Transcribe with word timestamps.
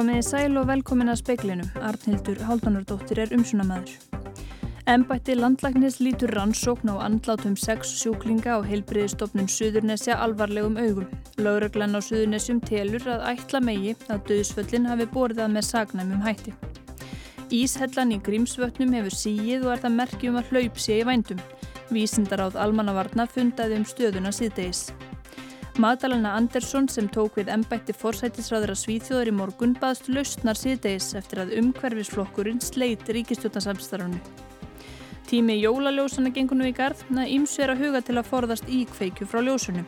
Komiði 0.00 0.22
sæl 0.24 0.54
og 0.56 0.68
velkomin 0.70 1.10
að 1.12 1.18
speklinu. 1.20 1.64
Arnhildur 1.84 2.38
Háldanardóttir 2.46 3.18
er 3.20 3.34
umsunamæður. 3.36 3.98
Embætti 4.88 5.34
landlæknis 5.36 5.98
lítur 6.00 6.32
rannsókn 6.38 6.88
á 6.94 7.04
andlátum 7.04 7.58
sex 7.58 7.92
sjúklinga 8.00 8.56
á 8.56 8.60
heilbriðistofnun 8.64 9.50
Suðurnesja 9.50 10.16
alvarlegum 10.24 10.80
augum. 10.80 11.06
Lauraglann 11.36 11.94
á 11.94 12.00
Suðurnesjum 12.00 12.64
telur 12.64 13.04
að 13.12 13.28
ætla 13.34 13.60
megi 13.60 13.94
að 14.08 14.24
döðsföllin 14.32 14.88
hafi 14.88 15.10
borðað 15.12 15.56
með 15.58 15.68
sagnæmum 15.68 16.24
hætti. 16.24 16.56
Íshellan 17.50 18.12
í 18.14 18.20
Grímsvötnum 18.22 18.92
hefur 18.94 19.14
síið 19.16 19.64
og 19.66 19.72
er 19.74 19.80
það 19.82 19.94
merkjum 19.96 20.36
að 20.38 20.50
hlaup 20.52 20.76
sé 20.78 21.00
í 21.00 21.06
vændum. 21.06 21.40
Vísindar 21.90 22.44
áð 22.44 22.58
almannavarna 22.62 23.26
fundaði 23.26 23.80
um 23.80 23.86
stöðuna 23.90 24.30
síðdeis. 24.30 24.84
Magdalena 25.82 26.36
Andersson 26.38 26.86
sem 26.92 27.08
tók 27.10 27.40
við 27.40 27.50
ennbætti 27.50 27.94
forsætisræðara 27.96 28.76
Svíþjóðar 28.78 29.30
í 29.32 29.34
morgun 29.34 29.74
baðst 29.82 30.06
lausnar 30.12 30.58
síðdeis 30.58 31.10
eftir 31.18 31.42
að 31.42 31.56
umhverfisflokkurinn 31.58 32.62
sleit 32.62 33.10
ríkistjótasamstarfnu. 33.10 34.20
Tími 35.26 35.58
jólaljósana 35.58 36.30
gengur 36.34 36.58
nú 36.58 36.70
í 36.70 36.74
garð, 36.74 37.02
en 37.10 37.24
ímsu 37.26 37.64
er 37.64 37.74
að 37.74 37.82
huga 37.86 38.04
til 38.06 38.18
að 38.18 38.30
forðast 38.30 38.70
íkveikju 38.70 39.26
frá 39.30 39.42
ljósunum. 39.42 39.86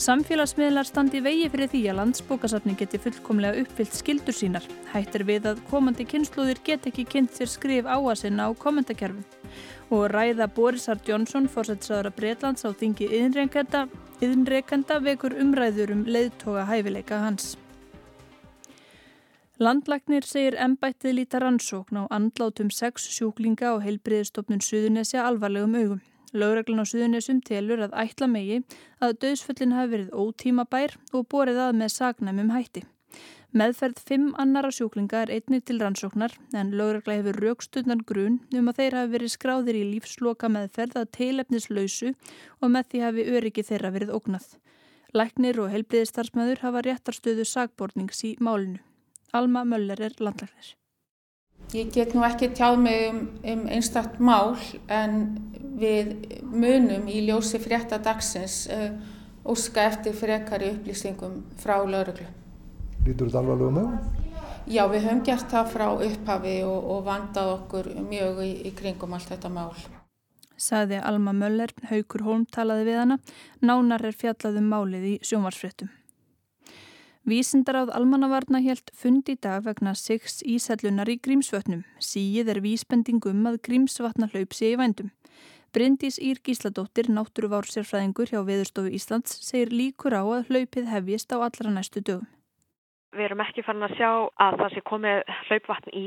Samfélagsmiðlar 0.00 0.86
standi 0.88 1.20
vegi 1.20 1.50
fyrir 1.52 1.68
því 1.68 1.80
að 1.92 1.98
landsbókasafni 1.98 2.72
geti 2.80 2.96
fullkomlega 2.98 3.60
uppfyllt 3.60 3.92
skildur 3.92 4.34
sínar. 4.34 4.64
Hættir 4.88 5.26
við 5.28 5.48
að 5.50 5.60
komandi 5.68 6.06
kynnslóðir 6.08 6.62
get 6.64 6.86
ekki 6.88 7.04
kynnt 7.04 7.36
sér 7.36 7.50
skrif 7.52 7.84
á 7.84 8.00
að 8.00 8.22
sinna 8.22 8.48
á 8.48 8.50
kommentarkerfum. 8.56 9.24
Og 9.92 10.06
ræða 10.08 10.48
Borisar 10.48 11.00
Jónsson, 11.04 11.44
fórsættisræðara 11.44 12.14
Breitlands 12.16 12.64
á 12.64 12.72
þingi 12.72 13.10
yðinreikenda 14.22 14.98
vekur 15.04 15.36
umræður 15.36 15.92
um 15.92 16.06
leiðtoga 16.08 16.64
hæfileika 16.70 17.20
hans. 17.26 17.58
Landlagnir 19.60 20.24
segir 20.24 20.56
ennbættið 20.56 21.18
líta 21.18 21.42
rannsókn 21.44 22.00
á 22.00 22.04
andlátum 22.08 22.72
sex 22.72 23.10
sjúklinga 23.12 23.76
og 23.76 23.84
heilbriðistofnun 23.84 24.64
Suðunesja 24.64 25.28
alvarlegum 25.28 25.76
augum. 25.76 26.00
Laureglun 26.32 26.80
á 26.80 26.86
Suðunesjum 26.88 27.42
telur 27.44 27.82
að 27.84 27.94
ætla 28.04 28.28
megi 28.30 28.62
að 29.04 29.18
döðsföllin 29.24 29.76
hafi 29.76 29.92
verið 29.96 30.16
ótímabær 30.16 30.96
og 31.12 31.28
borið 31.28 31.60
að 31.66 31.78
með 31.82 31.94
sagnæmum 31.96 32.52
hætti. 32.54 32.84
Meðferð 33.52 33.98
fimm 34.08 34.28
annara 34.40 34.70
sjúklinga 34.72 35.26
er 35.26 35.32
einnig 35.34 35.66
til 35.68 35.76
rannsóknar 35.82 36.32
en 36.56 36.72
lögregla 36.72 37.18
hefur 37.18 37.40
raukstundan 37.44 38.00
grun 38.08 38.38
um 38.56 38.72
að 38.72 38.78
þeir 38.80 38.96
hafi 38.96 39.12
verið 39.12 39.34
skráðir 39.34 39.78
í 39.82 39.84
lífsloka 39.90 40.48
meðferð 40.48 40.96
að 41.02 41.10
teilefnislausu 41.18 42.14
og 42.62 42.72
með 42.72 42.88
því 42.88 43.04
hafi 43.04 43.28
öryggi 43.36 43.68
þeirra 43.68 43.92
verið 43.92 44.16
ógnað. 44.16 44.46
Læknir 45.12 45.60
og 45.60 45.68
helbriðistarsmaður 45.74 46.64
hafa 46.64 46.86
réttarstöðu 46.88 47.44
sagbornings 47.44 48.24
í 48.24 48.38
málinu. 48.40 48.80
Alma 49.36 49.66
Möller 49.68 50.00
er 50.00 50.16
landlæknir. 50.16 50.78
Ég 51.72 51.88
get 51.92 52.12
nú 52.12 52.20
ekki 52.26 52.50
tjáð 52.52 52.78
mig 52.84 53.06
um, 53.08 53.20
um 53.48 53.62
einstakt 53.72 54.18
mál 54.20 54.58
en 54.92 55.22
við 55.80 56.10
munum 56.44 57.06
í 57.08 57.22
ljósi 57.24 57.60
frétta 57.62 57.96
dagsins 58.02 58.66
uh, 58.68 58.90
óska 59.48 59.86
eftir 59.88 60.12
frekari 60.12 60.68
upplýsingum 60.74 61.40
frá 61.62 61.78
lögreglu. 61.80 62.28
Lítur 63.06 63.30
þetta 63.30 63.40
alvarlega 63.40 63.72
með? 63.78 64.20
Já, 64.68 64.84
við 64.92 65.08
höfum 65.08 65.24
gert 65.26 65.48
það 65.50 65.72
frá 65.72 65.86
upphafi 65.94 66.54
og, 66.66 66.84
og 66.92 67.00
vandað 67.08 67.54
okkur 67.56 67.88
mjög 68.04 68.44
í, 68.44 68.52
í 68.68 68.74
kringum 68.76 69.16
allt 69.16 69.32
þetta 69.32 69.50
mál. 69.50 69.72
Saði 70.60 71.00
Alma 71.00 71.32
Möller, 71.34 71.72
Haugur 71.88 72.22
Holm 72.28 72.44
talaði 72.52 72.86
við 72.92 73.00
hana, 73.00 73.18
nánar 73.64 74.04
er 74.06 74.14
fjallaðum 74.14 74.68
málið 74.70 75.08
í 75.08 75.16
sjónvarsfréttum. 75.26 75.90
Vísindaráð 77.22 77.92
almannavarna 77.94 78.58
helt 78.64 78.90
fund 78.98 79.28
í 79.30 79.36
dag 79.38 79.62
vegna 79.62 79.92
Sigs 79.94 80.40
ísællunar 80.42 81.06
í 81.06 81.20
Grímsvötnum. 81.22 81.84
Síið 82.02 82.48
er 82.50 82.58
vísbendingum 82.64 83.44
að 83.46 83.60
Grímsvatna 83.68 84.26
hlaup 84.32 84.56
sé 84.58 84.72
í 84.72 84.78
vændum. 84.80 85.12
Bryndís 85.70 86.18
Ír 86.18 86.40
Gísladóttir, 86.42 87.06
náttúruvár 87.14 87.70
sérfræðingur 87.70 88.32
hjá 88.32 88.42
Veðurstofu 88.42 88.90
Íslands, 88.90 89.38
segir 89.38 89.70
líkur 89.70 90.18
á 90.18 90.26
að 90.26 90.50
hlaupið 90.50 90.90
hefjist 90.90 91.30
á 91.30 91.38
allra 91.46 91.70
næstu 91.70 92.02
dögum. 92.02 92.26
Við 93.14 93.28
erum 93.28 93.46
ekki 93.46 93.62
farin 93.62 93.86
að 93.86 93.96
sjá 94.00 94.10
að 94.42 94.58
það 94.58 94.74
sé 94.74 94.84
komið 94.90 95.22
hlaupvatn 95.46 95.94
í 95.94 96.06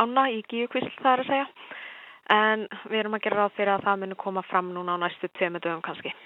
ána, 0.00 0.24
í 0.32 0.40
gíukvísl 0.48 0.90
það 1.04 1.12
er 1.12 1.24
að 1.26 1.30
segja. 1.34 1.46
En 2.32 2.66
við 2.88 2.98
erum 3.04 3.20
að 3.20 3.24
gera 3.28 3.42
ráð 3.44 3.56
fyrir 3.60 3.76
að 3.76 3.86
það 3.90 4.02
muni 4.06 4.20
koma 4.24 4.48
fram 4.48 4.72
núna 4.72 4.96
á 4.96 5.02
næstu 5.04 5.28
tveimu 5.36 5.60
dögum 5.60 5.84
kannski. 5.84 6.16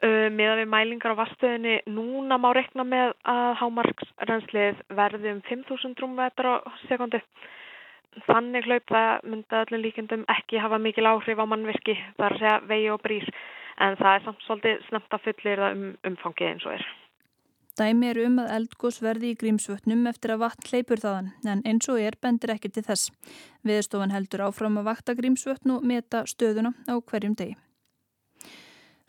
Uh, 0.00 0.30
Miðan 0.32 0.62
við 0.62 0.68
mælingar 0.72 1.12
á 1.12 1.20
vastöðinni 1.20 1.74
núna 1.92 2.38
má 2.40 2.48
rekna 2.56 2.86
með 2.88 3.10
að 3.28 3.50
hámarksrenslið 3.60 4.78
verði 4.96 5.34
um 5.34 5.42
5.000 5.44 6.00
rúmvetra 6.00 6.54
á 6.64 6.70
sekundu. 6.88 7.20
Þannig 8.24 8.64
hlaup 8.64 8.88
það 8.88 9.28
myndi 9.28 9.58
öllum 9.60 9.84
líkendum 9.84 10.24
ekki 10.32 10.62
hafa 10.64 10.80
mikil 10.80 11.04
áhrif 11.04 11.38
á 11.38 11.44
mannvirki, 11.44 11.98
það 12.16 12.26
er 12.26 12.36
að 12.38 12.40
segja 12.40 12.56
vegi 12.72 12.88
og 12.94 13.04
brís. 13.04 13.28
En 13.76 14.00
það 14.00 14.16
er 14.16 14.24
samt 14.24 14.42
svolítið 14.46 14.82
snemt 14.88 15.14
að 15.14 15.24
fullir 15.28 15.64
um 15.68 15.86
umfangið 16.10 16.48
eins 16.48 16.66
og 16.66 16.74
er. 16.78 16.90
Dæmi 17.78 18.10
eru 18.10 18.26
um 18.26 18.42
að 18.42 18.52
eldgós 18.56 18.98
verði 19.04 19.30
í 19.34 19.38
grímsvötnum 19.40 20.08
eftir 20.10 20.34
að 20.34 20.46
vatn 20.46 20.68
hleypur 20.68 21.00
þaðan, 21.00 21.32
en 21.44 21.62
eins 21.68 21.92
og 21.92 22.00
er 22.00 22.16
bendir 22.20 22.56
ekki 22.56 22.72
til 22.72 22.88
þess. 22.88 23.12
Viðstofan 23.68 24.16
heldur 24.16 24.48
áfram 24.48 24.80
að 24.80 24.94
vakta 24.94 25.16
grímsvötn 25.16 25.76
og 25.76 25.84
meta 25.84 26.24
stöðuna 26.28 26.72
á 26.88 26.96
hverjum 26.98 27.36
degi. 27.36 27.60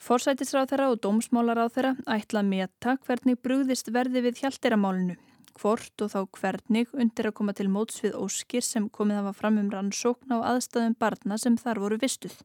Forsætisráð 0.01 0.71
þeirra 0.71 0.87
og 0.91 1.01
dómsmálaráð 1.03 1.75
þeirra 1.75 1.91
ætla 2.09 2.41
að 2.41 2.47
meta 2.49 2.95
hvernig 3.05 3.37
brúðist 3.45 3.91
verði 3.93 4.23
við 4.25 4.41
hjaldeiramálinu 4.41 5.17
hvort 5.57 6.03
og 6.03 6.11
þá 6.11 6.19
hvernig 6.37 6.91
undir 6.95 7.27
að 7.29 7.35
koma 7.37 7.53
til 7.55 7.67
móts 7.71 8.01
við 8.03 8.15
óskir 8.17 8.63
sem 8.65 8.87
komið 8.89 9.19
hafa 9.19 9.33
fram 9.37 9.59
um 9.61 9.69
rannsókn 9.73 10.33
á 10.33 10.37
aðstæðum 10.53 10.95
barna 10.99 11.37
sem 11.41 11.57
þar 11.59 11.81
voru 11.83 11.99
vistuð 12.01 12.37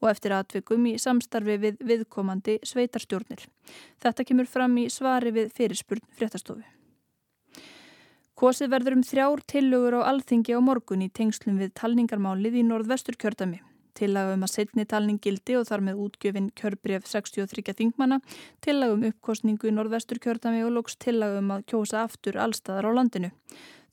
og 0.00 0.08
eftir 0.12 0.36
aðvikum 0.36 0.86
í 0.88 0.94
samstarfi 1.02 1.58
við 1.60 1.82
viðkomandi 1.84 2.60
sveitarstjórnir. 2.66 3.44
Þetta 4.02 4.28
kemur 4.30 4.48
fram 4.48 4.78
í 4.80 4.88
svari 4.92 5.34
við 5.34 5.52
fyrirspurn 5.56 6.08
fréttastofu. 6.16 6.64
Kosið 8.34 8.72
verður 8.72 8.98
um 8.98 9.04
þrjár 9.06 9.44
tillögur 9.46 10.00
á 10.02 10.08
alþingi 10.10 10.56
á 10.58 10.60
morgun 10.64 11.04
í 11.06 11.12
tengslum 11.12 11.60
við 11.62 11.76
talningarmálið 11.78 12.58
í 12.58 12.66
norðvestur 12.66 13.18
kjördami. 13.20 13.60
Tillagum 13.94 14.42
að 14.42 14.52
setni 14.52 14.84
talning 14.90 15.20
gildi 15.22 15.54
og 15.58 15.68
þar 15.68 15.84
með 15.86 16.00
útgjöfin 16.06 16.50
kjörbreyf 16.58 17.06
63 17.06 17.76
þingmanna, 17.78 18.18
tillagum 18.64 19.06
uppkostningu 19.10 19.70
í 19.70 19.74
norðvestur 19.76 20.18
kjördami 20.22 20.64
og 20.66 20.74
lóks 20.74 20.98
tillagum 20.98 21.54
að 21.54 21.64
kjósa 21.70 22.02
aftur 22.02 22.40
allstaðar 22.42 22.90
á 22.90 22.96
landinu. 22.98 23.30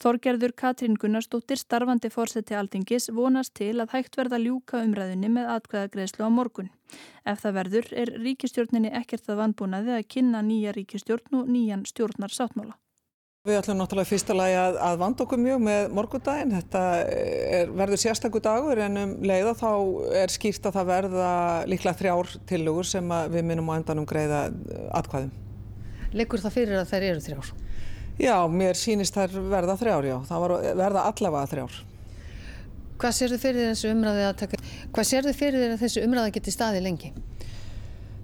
Þorgerður 0.01 0.55
Katrín 0.57 0.95
Gunnarsdóttir 0.97 1.59
starfandi 1.61 2.09
fórseti 2.09 2.55
altingis 2.57 3.11
vonast 3.13 3.53
til 3.59 3.75
að 3.83 3.93
hægt 3.93 4.17
verða 4.17 4.39
ljúka 4.41 4.81
umræðinni 4.81 5.29
með 5.29 5.51
atkvæðagreðslu 5.59 6.25
á 6.25 6.29
morgun. 6.33 6.71
Ef 7.21 7.43
það 7.43 7.57
verður 7.59 7.91
er 8.03 8.15
ríkistjórninni 8.23 8.95
ekkert 8.97 9.29
að 9.29 9.43
vanbúnaði 9.43 9.99
að 9.99 10.07
kynna 10.15 10.41
nýja 10.41 10.73
ríkistjórn 10.73 11.43
og 11.43 11.51
nýjan 11.53 11.85
stjórnar 11.85 12.33
sáttmála. 12.33 12.80
Við 13.41 13.55
ætlum 13.57 13.79
náttúrulega 13.79 14.05
fyrsta 14.05 14.35
lagi 14.37 14.53
að, 14.53 14.75
að 14.85 14.99
vanda 15.01 15.23
okkur 15.23 15.39
mjög 15.41 15.61
með 15.65 15.93
morgundaginn. 15.97 16.51
Þetta 16.53 16.81
er, 17.09 17.71
verður 17.73 17.99
sérstakur 18.03 18.43
dagur 18.45 18.81
en 18.85 18.99
um 19.01 19.15
leiða 19.25 19.55
þá 19.57 19.71
er 20.19 20.29
skýrt 20.29 20.67
að 20.69 20.75
það 20.75 20.91
verða 20.91 21.29
líklega 21.71 21.97
þrjár 22.03 22.29
tilugur 22.51 22.85
sem 22.85 23.09
við 23.33 23.47
minnum 23.49 23.71
á 23.73 23.77
endanum 23.79 24.05
greiða 24.05 24.43
atkvæðum. 24.99 25.33
Leggur 26.21 26.43
það 26.43 26.55
fyrir 26.59 26.83
að 26.83 26.93
þær 26.93 27.07
eru 27.07 27.25
þrjár? 27.25 27.51
Já, 28.21 28.35
mér 28.61 28.77
sínist 28.77 29.17
þær 29.17 29.33
verða 29.55 29.79
þrjár, 29.81 30.11
já. 30.11 30.15
Það 30.29 30.47
verða 30.83 31.07
allavega 31.09 31.51
þrjár. 31.55 31.81
Hvað 33.01 33.17
sér 33.17 33.33
þið 33.33 33.45
fyrir 33.47 33.71
þessu 33.71 33.95
umræði 33.95 34.27
að 34.27 34.39
taka? 34.43 34.61
Hvað 34.93 35.13
sér 35.15 35.31
þið 35.31 35.41
fyrir 35.41 35.77
þessu 35.81 36.05
umræði 36.05 36.29
að 36.29 36.37
geti 36.37 36.53
staði 36.53 36.85
lengi? 36.85 37.15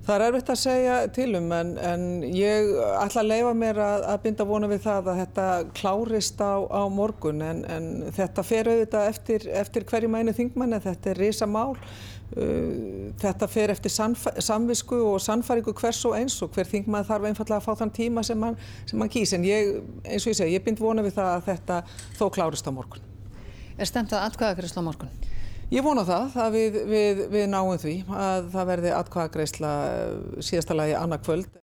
Það 0.08 0.16
er 0.16 0.24
erfitt 0.24 0.50
að 0.54 0.60
segja 0.62 0.98
til 1.12 1.32
um 1.36 1.50
en, 1.52 1.72
en 1.84 2.04
ég 2.32 2.70
ætla 2.96 3.26
að 3.26 3.28
leifa 3.28 3.50
mér 3.60 3.80
að, 3.84 4.06
að 4.08 4.22
binda 4.24 4.46
vonu 4.48 4.70
við 4.72 4.86
það 4.86 5.10
að 5.12 5.20
þetta 5.20 5.48
klárist 5.76 6.40
á, 6.40 6.64
á 6.64 6.82
morgun 6.88 7.44
en, 7.44 7.60
en 7.68 7.90
þetta 8.16 8.46
fer 8.48 8.70
auðvitað 8.72 9.10
eftir, 9.10 9.48
eftir 9.52 9.88
hverju 9.90 10.14
mænu 10.14 10.32
þingmann 10.38 10.78
en 10.78 10.86
þetta 10.86 11.12
er 11.12 11.20
risa 11.20 11.50
mál. 11.52 11.76
Uh, 12.28 13.12
þetta 13.20 13.52
fer 13.52 13.76
eftir 13.76 13.92
samvisku 13.92 15.02
og 15.12 15.20
sannfæringu 15.24 15.76
hvers 15.76 16.00
og 16.08 16.16
eins 16.16 16.40
og 16.44 16.56
hver 16.56 16.72
þingmann 16.72 17.08
þarf 17.08 17.28
einfallega 17.28 17.60
að 17.60 17.68
fá 17.68 17.84
þann 17.84 17.96
tíma 18.00 18.24
sem 18.24 18.40
mann, 18.40 18.56
sem 18.88 19.00
mann 19.00 19.12
kýs 19.12 19.36
en 19.36 19.48
ég, 19.48 19.76
eins 20.08 20.24
og 20.24 20.32
ég 20.32 20.40
segi, 20.40 20.56
ég 20.56 20.64
bind 20.64 20.80
vonu 20.80 21.04
við 21.04 21.20
það 21.20 21.34
að 21.34 21.48
þetta 21.52 21.82
þó 22.16 22.30
klárist 22.40 22.68
á 22.68 22.72
morgun. 22.72 23.04
Er 23.76 23.92
stemt 23.92 24.16
að 24.16 24.30
atkvæðakrist 24.32 24.80
á 24.80 24.84
morgun? 24.88 25.12
Ég 25.68 25.84
vona 25.84 26.06
það 26.08 26.36
að 26.40 26.54
við, 26.56 26.76
við, 26.88 27.22
við 27.28 27.48
náum 27.52 27.74
því 27.76 27.94
að 28.08 28.46
það 28.54 28.68
verði 28.70 28.92
atkvæðagreisla 28.96 29.72
síðasta 30.40 30.76
lagi 30.78 30.94
annað 30.96 31.24
kvöld. 31.26 31.58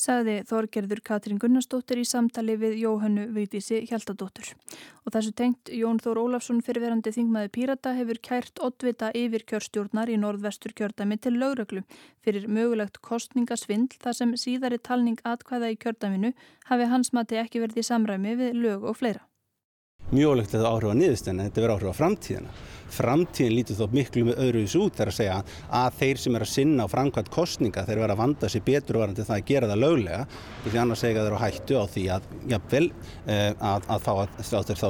sagði 0.00 0.36
Þorgerður 0.46 1.00
Katrín 1.04 1.40
Gunnarsdóttir 1.42 1.98
í 2.00 2.04
samtali 2.06 2.54
við 2.56 2.76
Jóhannu 2.84 3.24
Vigdísi 3.34 3.80
Hjaltadóttur. 3.90 4.52
Og 5.04 5.12
þessu 5.12 5.32
tengt 5.36 5.72
Jón 5.74 5.98
Þór 6.00 6.20
Ólafsson 6.22 6.62
fyrirverandi 6.62 7.10
þingmaði 7.12 7.50
Pírata 7.56 7.96
hefur 7.98 8.20
kært 8.22 8.62
oddvita 8.62 9.10
yfir 9.18 9.42
kjörstjórnar 9.50 10.08
í 10.08 10.16
norðvestur 10.22 10.72
kjördæmi 10.78 11.18
til 11.18 11.34
lögröklu 11.34 11.82
fyrir 12.22 12.46
mögulegt 12.46 13.02
kostningasvindl 13.02 13.98
þar 14.00 14.16
sem 14.20 14.36
síðari 14.38 14.78
talning 14.78 15.18
atkvæða 15.26 15.74
í 15.74 15.80
kjördæminu 15.82 16.32
hafi 16.70 16.88
hans 16.94 17.12
mati 17.12 17.42
ekki 17.42 17.66
verið 17.66 17.82
í 17.82 17.88
samræmi 17.90 18.38
við 18.38 18.62
lög 18.62 18.86
og 18.86 19.02
fleira. 19.02 19.26
Mjög 20.10 20.34
ólegt 20.34 20.54
að 20.54 20.64
það 20.64 20.70
áhrif 20.74 20.90
á 20.90 21.00
niðurstenni, 21.00 21.48
þetta 21.48 21.64
verður 21.64 21.76
áhrif 21.76 21.94
á 21.94 22.00
framtíðina 22.00 22.54
framtíðin 22.94 23.54
lítur 23.54 23.78
þó 23.78 23.84
miklu 23.94 24.24
með 24.28 24.40
öðruðs 24.44 24.76
út 24.80 24.96
þegar 24.96 25.10
að 25.10 25.16
segja 25.16 25.36
að 25.80 25.98
þeir 26.00 26.20
sem 26.22 26.36
er 26.36 26.44
að 26.44 26.52
sinna 26.52 26.86
á 26.86 26.92
framkvæmt 26.92 27.32
kostninga 27.34 27.84
þeir 27.86 28.02
vera 28.02 28.16
að 28.16 28.22
vanda 28.22 28.50
sér 28.50 28.64
betur 28.66 28.98
og 28.98 29.04
varandi 29.04 29.26
það 29.26 29.36
að 29.36 29.50
gera 29.50 29.68
það 29.70 29.82
löglega 29.84 30.22
því 30.64 30.80
annars 30.82 31.04
segja 31.04 31.26
þeir 31.26 31.36
á 31.36 31.44
hættu 31.44 31.78
á 31.78 31.84
því 31.94 32.06
að, 32.16 32.30
jafnvel, 32.54 32.86
eh, 33.26 33.50
að, 33.72 33.90
að 33.96 34.06
fá 34.06 34.12
að 34.20 34.72
þá 34.80 34.88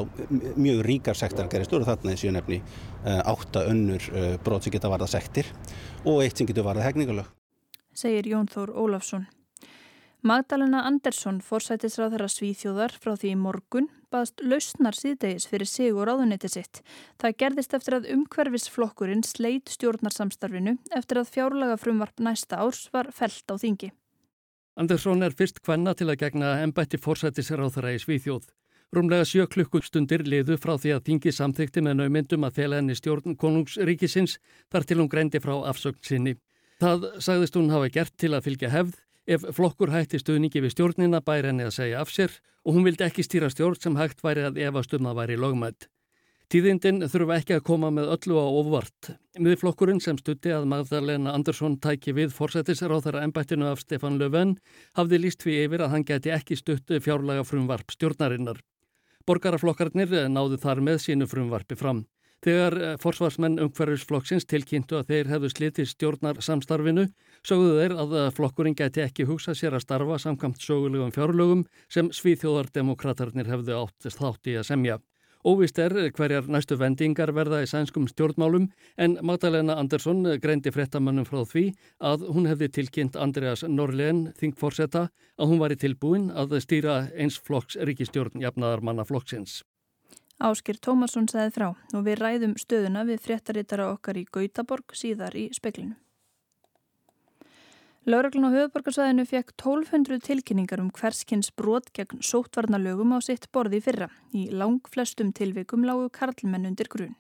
mjög 0.57 0.85
ríkar 0.89 1.21
sektar 1.21 1.51
gerist 1.53 1.77
úr 1.77 1.89
þarna 1.89 2.15
þessu 2.15 2.33
nefni 2.37 2.61
eh, 2.61 3.21
átta 3.21 3.67
önnur 3.71 4.09
eh, 4.15 4.33
brot 4.45 4.65
sem 4.65 4.75
geta 4.77 4.93
varða 4.93 5.11
sektir 5.11 5.51
og 6.05 6.25
eitt 6.25 6.41
sem 6.41 6.49
getur 6.49 6.67
varða 6.69 6.89
hegningalög. 6.89 7.29
Segir 7.97 8.29
Jón 8.31 8.49
Þór 8.49 8.73
Ólafsson. 8.79 9.29
Magdalena 10.21 10.83
Andersson, 10.85 11.39
forsætisráð 11.41 12.13
þeirra 12.13 12.27
svíþjóðar 12.29 12.93
frá 13.01 13.15
því 13.17 13.31
í 13.33 13.37
morgun, 13.41 13.87
baðst 14.13 14.43
lausnar 14.45 14.93
síðdegis 14.93 15.47
fyrir 15.49 15.71
sig 15.71 15.97
og 15.97 16.05
ráðuneti 16.11 16.51
sitt. 16.53 16.83
Það 17.17 17.37
gerðist 17.41 17.77
eftir 17.79 17.97
að 17.97 18.11
umhverfisflokkurinn 18.13 19.25
sleit 19.25 19.73
stjórnarsamstarfinu 19.73 20.77
eftir 20.93 21.23
að 21.23 21.33
fjárlaga 21.33 21.81
frumvarp 21.81 22.21
næsta 22.21 22.61
árs 22.61 22.91
var 22.93 23.09
felt 23.17 23.49
á 23.49 23.57
þingi. 23.57 23.95
Andersson 24.77 25.25
er 25.25 25.33
fyrst 25.33 25.65
hvenna 25.65 25.97
til 25.97 26.11
að 26.13 26.21
gegna 26.27 26.53
ennbætti 26.67 27.01
forsætisráð 27.01 27.79
þeirra 27.79 27.97
í 27.97 28.05
svíþjóð. 28.05 28.45
Rúmlega 28.93 29.25
sjö 29.25 29.49
klukkustundir 29.49 30.29
liðu 30.29 30.61
frá 30.61 30.75
því 30.77 30.99
að 30.99 31.05
þingi 31.09 31.33
samþykti 31.33 31.81
með 31.87 32.03
naumyndum 32.03 32.45
að 32.45 32.59
fela 32.61 32.77
henni 32.83 32.99
stjórn 32.99 33.39
konungsríkisins 33.41 34.37
þar 34.69 34.85
til 34.85 35.01
hún 35.01 35.09
greindi 35.09 35.41
frá 35.41 35.55
afsögn 35.71 36.05
sinni. 36.05 36.41
Það 36.81 37.15
sagðist 37.25 37.57
hún 37.57 37.73
hafa 37.73 37.89
gert 37.95 38.21
til 38.21 38.35
að 38.35 38.51
fylgja 38.51 38.73
hefð 38.73 38.99
Ef 39.29 39.45
flokkur 39.57 39.93
hætti 39.93 40.21
stuðningi 40.21 40.63
við 40.65 40.75
stjórnina 40.75 41.21
bæri 41.21 41.51
henni 41.51 41.67
að 41.69 41.77
segja 41.77 42.01
af 42.01 42.13
sér 42.13 42.37
og 42.65 42.77
hún 42.77 42.87
vildi 42.87 43.05
ekki 43.05 43.25
stýra 43.27 43.51
stjórn 43.53 43.81
sem 43.81 43.97
hægt 43.99 44.23
væri 44.25 44.47
að 44.49 44.61
efast 44.65 44.95
um 44.97 45.09
að 45.11 45.21
væri 45.21 45.37
lögmætt. 45.41 45.89
Tíðindin 46.51 47.05
þurfa 47.07 47.37
ekki 47.39 47.55
að 47.55 47.67
koma 47.69 47.93
með 47.95 48.09
öllu 48.17 48.41
á 48.43 48.47
ofvart. 48.59 49.11
Miðflokkurinn 49.39 50.01
sem 50.03 50.17
stutti 50.19 50.51
að 50.51 50.65
Magdalena 50.73 51.31
Andersson 51.37 51.77
tæki 51.79 52.11
við 52.17 52.33
forsættisráþara 52.35 53.23
ennbættinu 53.23 53.69
af 53.71 53.85
Stefan 53.85 54.19
Löfven 54.19 54.57
hafði 54.99 55.21
líst 55.23 55.47
við 55.47 55.61
yfir 55.69 55.85
að 55.85 55.93
hann 55.95 56.07
geti 56.09 56.33
ekki 56.35 56.59
stuttu 56.59 56.99
fjárlaga 56.99 57.45
frumvarp 57.47 57.95
stjórnarinnar. 57.95 58.59
Borgaraflokkarnir 59.31 60.27
náðu 60.27 60.59
þar 60.59 60.83
með 60.83 61.05
sínu 61.05 61.31
frumvarpi 61.31 61.79
fram. 61.79 62.03
Þegar 62.45 62.75
eh, 62.81 62.95
forsvarsmenn 62.97 63.61
umhverfisflokksins 63.61 64.47
tilkynntu 64.49 64.97
að 64.97 65.11
þeir 65.13 65.29
hefðu 65.35 65.51
slitið 65.53 65.89
stjórnar 65.91 66.39
samstarfinu, 66.41 67.05
sögðu 67.45 67.75
þeir 67.77 67.95
að 68.01 68.15
eh, 68.17 68.29
flokkurinn 68.33 68.77
gæti 68.79 69.05
ekki 69.05 69.27
hugsa 69.29 69.53
sér 69.53 69.77
að 69.77 69.85
starfa 69.85 70.17
samkvæmt 70.25 70.65
sögulegum 70.65 71.13
fjárlögum 71.13 71.67
sem 71.93 72.09
svíþjóðardemokraterni 72.17 73.45
hefðu 73.45 73.77
áttist 73.83 74.23
þátt 74.23 74.49
í 74.49 74.57
að 74.57 74.69
semja. 74.71 74.97
Óvist 75.45 75.79
er 75.81 75.95
hverjar 76.17 76.49
næstu 76.53 76.77
vendingar 76.81 77.33
verða 77.33 77.63
í 77.65 77.69
sænskum 77.69 78.09
stjórnmálum 78.09 78.67
en 79.01 79.17
Magdalena 79.25 79.77
Andersson 79.81 80.25
greindi 80.41 80.73
frettamannum 80.73 81.25
frá 81.29 81.41
því 81.49 81.67
að 82.11 82.27
hún 82.37 82.49
hefði 82.49 82.69
tilkynnt 82.77 83.17
Andreas 83.17 83.65
Norlen, 83.65 84.27
þingforsetta, 84.37 85.09
að 85.41 85.53
hún 85.53 85.61
var 85.65 85.73
í 85.73 85.81
tilbúin 85.81 86.29
að 86.33 86.59
stýra 86.65 87.03
eins 87.17 87.41
flokks 87.41 87.81
ríkistjórn 87.81 88.41
jafnaðarmanna 88.45 89.09
flokksins. 89.09 89.63
Áskir 90.41 90.79
Tómasson 90.81 91.27
segði 91.29 91.53
frá 91.53 91.67
og 91.69 92.05
við 92.07 92.21
ræðum 92.23 92.55
stöðuna 92.57 93.05
við 93.05 93.21
fréttarittara 93.27 93.91
okkar 93.93 94.17
í 94.17 94.25
Gautaborg 94.33 94.95
síðar 94.97 95.37
í 95.37 95.51
speklinu. 95.53 95.99
Lauraglun 98.09 98.49
á 98.49 98.55
höfuborgarsvæðinu 98.55 99.27
fekk 99.29 99.53
1200 99.61 100.23
tilkynningar 100.25 100.81
um 100.81 100.89
hverskins 100.97 101.51
brot 101.53 101.91
gegn 101.93 102.23
sóttvarnalögum 102.25 103.13
á 103.13 103.21
sitt 103.21 103.51
borði 103.53 103.83
fyrra. 103.85 104.09
Í 104.33 104.49
lang 104.49 104.81
flestum 104.89 105.35
tilvikum 105.37 105.85
lágu 105.85 106.09
karlmenn 106.09 106.65
undir 106.71 106.89
grun. 106.89 107.13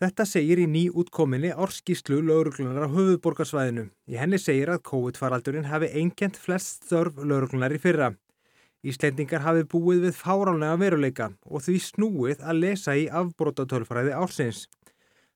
Þetta 0.00 0.24
segir 0.30 0.62
í 0.62 0.66
ný 0.70 0.86
útkominni 0.88 1.50
árskíslu 1.52 2.22
lauruglunar 2.24 2.88
á 2.88 2.94
höfuborgarsvæðinu. 2.94 3.90
Í 4.08 4.16
henni 4.16 4.40
segir 4.40 4.72
að 4.72 4.86
COVID-faraldurinn 4.88 5.68
hafi 5.68 5.92
einkjent 6.00 6.40
flest 6.40 6.88
þörf 6.88 7.20
lauruglunar 7.20 7.76
í 7.76 7.82
fyrra. 7.82 8.14
Íslendingar 8.86 9.42
hafi 9.42 9.64
búið 9.66 10.04
við 10.06 10.18
fáránlega 10.20 10.78
veruleika 10.78 11.30
og 11.50 11.64
því 11.64 11.78
snúið 11.82 12.42
að 12.46 12.60
lesa 12.62 12.94
í 12.94 13.08
afbrótatölfræði 13.10 14.12
ársins. 14.14 14.66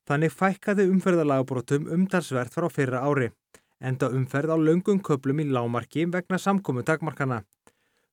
Þannig 0.07 0.35
fækkaði 0.35 0.87
umferðalagabrótum 0.91 1.89
umtalsvert 1.97 2.55
frá 2.55 2.69
fyrra 2.71 3.03
ári, 3.03 3.31
enda 3.83 4.11
umferð 4.15 4.55
á 4.55 4.57
laungum 4.59 5.01
köplum 5.03 5.43
í 5.43 5.49
lámarki 5.51 6.07
vegna 6.11 6.39
samkomu 6.39 6.85
dagmarkana. 6.87 7.43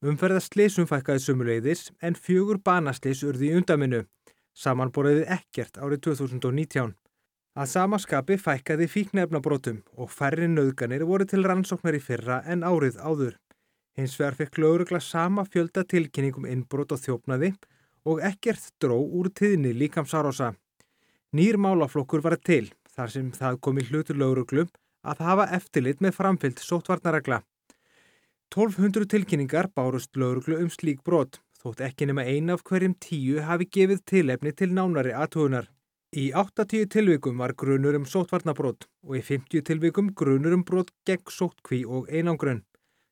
Umferðasleisum 0.02 0.88
fækkaði 0.90 1.22
sumuleiðis 1.26 1.90
en 2.02 2.18
fjögur 2.18 2.62
banasleis 2.66 3.22
urði 3.28 3.52
í 3.52 3.60
undaminu, 3.60 4.06
samanborðið 4.56 5.28
ekkert 5.36 5.78
árið 5.78 6.06
2019. 6.10 6.96
Að 7.60 7.70
samaskapi 7.74 8.38
fækkaði 8.40 8.88
fíknefnabrótum 8.88 9.82
og 10.00 10.10
færri 10.14 10.48
nöðganir 10.50 11.06
voru 11.10 11.28
til 11.30 11.44
rannsóknar 11.46 11.98
í 11.98 12.02
fyrra 12.02 12.42
en 12.48 12.64
árið 12.64 12.98
áður. 13.02 13.36
Hins 14.00 14.16
vegar 14.16 14.38
fekk 14.40 14.62
laurugla 14.64 15.00
sama 15.04 15.44
fjölda 15.44 15.84
tilkynningum 15.84 16.46
innbrot 16.48 16.94
og 16.96 17.02
þjófnaði 17.04 17.50
og 18.08 18.22
ekkert 18.24 18.70
dró 18.80 18.96
úr 18.96 19.28
tíðni 19.36 19.74
líkamsárosa. 19.76 20.54
Nýr 21.36 21.60
málaflokkur 21.60 22.24
var 22.24 22.38
til 22.40 22.70
þar 22.96 23.12
sem 23.12 23.34
það 23.36 23.60
kom 23.66 23.82
í 23.82 23.84
hlutur 23.90 24.16
lauruglu 24.22 24.64
að 25.04 25.24
hafa 25.26 25.50
eftirlit 25.58 26.00
með 26.00 26.16
framfyllt 26.16 26.64
sóttvarnaregla. 26.64 27.42
1200 28.56 29.10
tilkynningar 29.12 29.68
bárust 29.76 30.16
lauruglu 30.16 30.62
um 30.64 30.72
slík 30.72 31.04
brot, 31.04 31.42
þótt 31.60 31.84
ekki 31.90 32.08
nema 32.08 32.24
ein 32.24 32.50
af 32.56 32.64
hverjum 32.64 32.96
tíu 33.04 33.44
hafi 33.44 33.68
gefið 33.68 34.06
tilefni 34.14 34.56
til 34.56 34.72
nánari 34.72 35.12
aðtugunar. 35.12 35.68
Í 36.16 36.32
80 36.32 36.88
tilvikum 36.96 37.44
var 37.44 37.52
grunur 37.54 38.00
um 38.00 38.08
sóttvarnabrót 38.08 38.88
og 39.04 39.20
í 39.20 39.22
50 39.28 39.68
tilvikum 39.68 40.16
grunur 40.16 40.56
um 40.56 40.64
brot 40.64 40.96
gegn 41.06 41.28
sóttkví 41.36 41.84
og 41.86 42.08
einangrunn. 42.10 42.64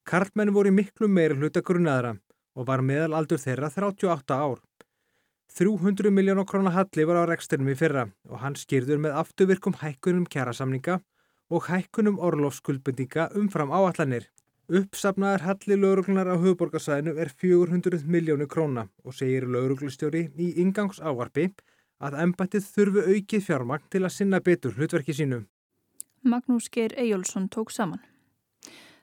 Karlmenn 0.08 0.54
voru 0.56 0.72
miklu 0.72 1.10
meira 1.12 1.36
hluta 1.36 1.60
grunnaðra 1.68 2.14
og 2.56 2.68
var 2.70 2.80
meðal 2.80 3.18
aldur 3.18 3.42
þeirra 3.44 3.68
38 3.74 4.38
ár. 4.40 4.62
300 5.60 6.14
miljónar 6.16 6.48
krónar 6.48 6.78
halli 6.78 7.04
var 7.10 7.20
á 7.20 7.24
rekstinum 7.28 7.68
í 7.74 7.76
fyrra 7.76 8.06
og 8.30 8.40
hann 8.40 8.56
skýrður 8.56 9.02
með 9.04 9.18
afturvirkum 9.20 9.76
hækkunum 9.82 10.24
kjærasamninga 10.32 11.02
og 11.52 11.68
hækkunum 11.68 12.22
orlofskuldbendinga 12.24 13.28
umfram 13.42 13.76
áallanir. 13.76 14.30
Uppsafnaðar 14.72 15.44
halli 15.44 15.76
lauruglunar 15.76 16.32
á 16.32 16.40
höfuborgarsæðinu 16.40 17.20
er 17.20 17.36
400 17.44 18.08
miljónu 18.08 18.48
króna 18.48 18.88
og 19.04 19.16
segir 19.20 19.44
lauruglustjóri 19.52 20.30
í 20.40 20.54
ingangs 20.64 21.04
áarpi 21.04 21.50
að 22.00 22.22
embættið 22.24 22.70
þurfu 22.74 23.10
aukið 23.12 23.50
fjármagn 23.52 23.92
til 23.92 24.06
að 24.06 24.16
sinna 24.22 24.40
betur 24.40 24.80
hlutverki 24.80 25.20
sínu. 25.20 25.44
Magnús 26.24 26.72
Geir 26.72 26.96
Ejjólfsson 26.96 27.52
tók 27.52 27.76
saman. 27.76 28.00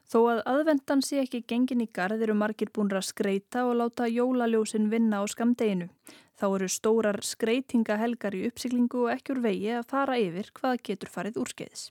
Þó 0.05 0.19
að 0.29 0.39
aðvendan 0.51 1.01
sé 1.01 1.17
ekki 1.23 1.39
gengin 1.49 1.81
í 1.81 1.87
garð 1.89 2.21
eru 2.21 2.35
margir 2.37 2.69
búinra 2.69 2.99
að 3.01 3.07
skreita 3.07 3.63
og 3.65 3.79
láta 3.79 4.05
jólaljósin 4.05 4.91
vinna 4.91 5.21
á 5.21 5.25
skamdeginu. 5.25 5.89
Þá 6.37 6.45
eru 6.51 6.67
stórar 6.69 7.17
skreitingahelgar 7.25 8.35
í 8.37 8.43
uppsiklingu 8.45 9.07
og 9.07 9.13
ekki 9.15 9.33
úr 9.33 9.41
vegi 9.47 9.71
að 9.73 9.87
fara 9.89 10.17
yfir 10.21 10.51
hvað 10.53 10.81
getur 10.85 11.09
farið 11.09 11.39
úrskeiðis. 11.41 11.87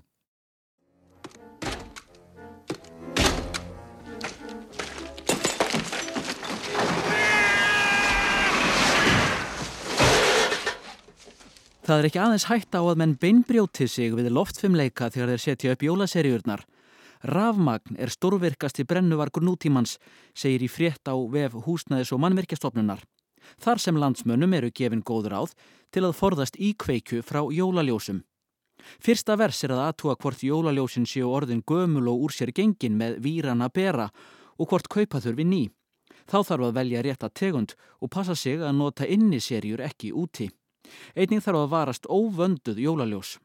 Það 11.85 11.99
er 11.99 12.07
ekki 12.09 12.21
aðeins 12.23 12.47
hægt 12.49 12.79
á 12.79 12.81
að 12.81 13.01
menn 13.03 13.19
beinbrjóti 13.21 13.85
sig 13.91 14.15
við 14.17 14.31
loftfimleika 14.33 15.11
þegar 15.13 15.35
þeir 15.35 15.43
setja 15.43 15.75
upp 15.75 15.83
jólaseríurnar. 15.85 16.63
Rafmagn 17.25 17.97
er 17.97 18.13
stórvirkasti 18.13 18.85
brennuvarkur 18.85 19.45
nútímans, 19.45 19.97
segir 20.37 20.67
í 20.67 20.69
frétt 20.69 21.09
á 21.09 21.17
vef 21.17 21.55
húsnæðis 21.65 22.13
og 22.13 22.21
mannverkjastofnunar. 22.21 23.01
Þar 23.61 23.81
sem 23.81 23.97
landsmönnum 23.97 24.53
eru 24.57 24.71
gefin 24.71 25.01
góð 25.01 25.31
ráð 25.33 25.55
til 25.93 26.05
að 26.05 26.17
forðast 26.19 26.59
íkveikju 26.61 27.23
frá 27.25 27.41
jólaljósum. 27.49 28.21
Fyrsta 29.01 29.39
vers 29.41 29.63
er 29.65 29.73
að 29.73 29.85
aðtúa 29.87 30.17
hvort 30.21 30.45
jólaljósin 30.45 31.09
séu 31.09 31.31
orðin 31.33 31.65
gömul 31.65 32.11
og 32.13 32.27
úr 32.27 32.35
sér 32.37 32.53
gengin 32.53 32.99
með 33.01 33.17
víran 33.25 33.65
að 33.65 33.73
bera 33.81 34.11
og 34.59 34.69
hvort 34.69 34.91
kaupa 34.93 35.23
þurfi 35.25 35.49
ný. 35.49 35.63
Þá 36.29 36.39
þarf 36.45 36.69
að 36.69 36.77
velja 36.77 37.03
rétta 37.05 37.31
tegund 37.33 37.75
og 38.01 38.13
passa 38.13 38.37
sig 38.37 38.61
að 38.61 38.77
nota 38.77 39.09
inni 39.09 39.41
serjur 39.41 39.81
ekki 39.81 40.13
úti. 40.13 40.51
Einning 41.17 41.41
þarf 41.41 41.65
að 41.65 41.73
varast 41.73 42.09
óvönduð 42.09 42.85
jólaljós. 42.85 43.39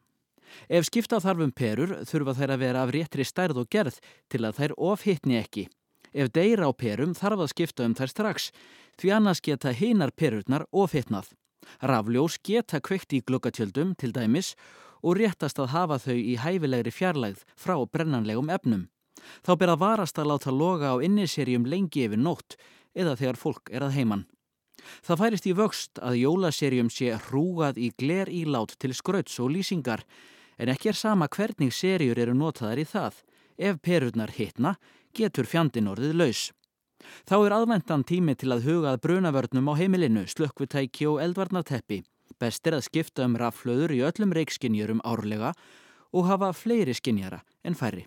Ef 0.69 0.87
skipta 0.87 1.19
þarfum 1.23 1.51
perur 1.55 1.95
þurfa 2.09 2.35
þær 2.39 2.53
að 2.55 2.63
vera 2.63 2.83
af 2.83 2.93
réttri 2.95 3.25
stærð 3.27 3.63
og 3.63 3.69
gerð 3.69 3.99
til 4.29 4.43
að 4.45 4.59
þær 4.59 4.75
ofhittni 4.91 5.39
ekki. 5.39 5.67
Ef 6.13 6.31
deyra 6.33 6.69
á 6.69 6.71
perum 6.73 7.13
þarf 7.13 7.45
að 7.45 7.51
skipta 7.53 7.85
um 7.85 7.95
þær 7.97 8.13
strax 8.13 8.49
því 8.99 9.11
annars 9.15 9.41
geta 9.45 9.73
hinar 9.75 10.11
perurnar 10.11 10.65
ofitnað. 10.71 11.29
Rafljós 11.81 12.39
geta 12.43 12.79
kveikt 12.81 13.13
í 13.13 13.21
glukkatjöldum 13.21 13.93
til 13.99 14.13
dæmis 14.15 14.55
og 15.03 15.19
réttast 15.19 15.59
að 15.61 15.73
hafa 15.75 15.99
þau 16.01 16.17
í 16.17 16.35
hæfilegri 16.41 16.91
fjarlægð 16.91 17.45
frá 17.55 17.77
brennanlegum 17.85 18.49
efnum. 18.49 18.87
Þá 19.45 19.53
ber 19.59 19.73
að 19.73 19.81
varast 19.83 20.19
að 20.19 20.31
láta 20.31 20.51
loga 20.51 20.95
á 20.95 21.03
inniserjum 21.03 21.67
lengi 21.67 22.07
yfir 22.07 22.19
nótt 22.19 22.57
eða 22.95 23.15
þegar 23.19 23.39
fólk 23.39 23.71
er 23.71 23.85
að 23.85 23.95
heiman. 23.99 24.25
Það 25.03 25.21
færist 25.21 25.47
í 25.47 25.53
vöxt 25.55 25.99
að 26.01 26.19
jólaserjum 26.23 26.89
sé 26.93 27.15
hrúgað 27.27 27.79
í 27.79 27.91
gler 27.99 28.31
ílát 28.31 28.75
til 28.79 28.93
skrauts 28.95 29.35
og 29.43 29.51
lýsingar 29.53 30.05
en 30.59 30.71
ekki 30.73 30.91
er 30.91 30.99
sama 30.99 31.27
hvernig 31.31 31.73
serjur 31.73 32.19
eru 32.19 32.35
notaðar 32.35 32.81
í 32.83 32.85
það. 32.87 33.23
Ef 33.57 33.79
perurnar 33.83 34.35
hitna 34.35 34.75
getur 35.15 35.47
fjandin 35.47 35.89
orðið 35.91 36.15
laus. 36.19 36.43
Þá 37.27 37.35
er 37.39 37.55
aðvendan 37.55 38.03
tími 38.03 38.35
til 38.35 38.51
að 38.53 38.65
hugað 38.67 39.01
brunavörnum 39.05 39.71
á 39.71 39.73
heimilinu, 39.79 40.25
slökkvitæki 40.27 41.07
og 41.07 41.21
eldvarnarteppi. 41.23 42.03
Best 42.39 42.67
er 42.67 42.77
að 42.77 42.85
skipta 42.87 43.25
um 43.25 43.37
raflöður 43.39 43.95
í 43.95 44.03
öllum 44.05 44.35
reikskinjurum 44.35 45.01
árlega 45.07 45.53
og 46.13 46.27
hafa 46.27 46.51
fleiri 46.53 46.95
skinjara 46.95 47.41
en 47.63 47.75
færri. 47.79 48.05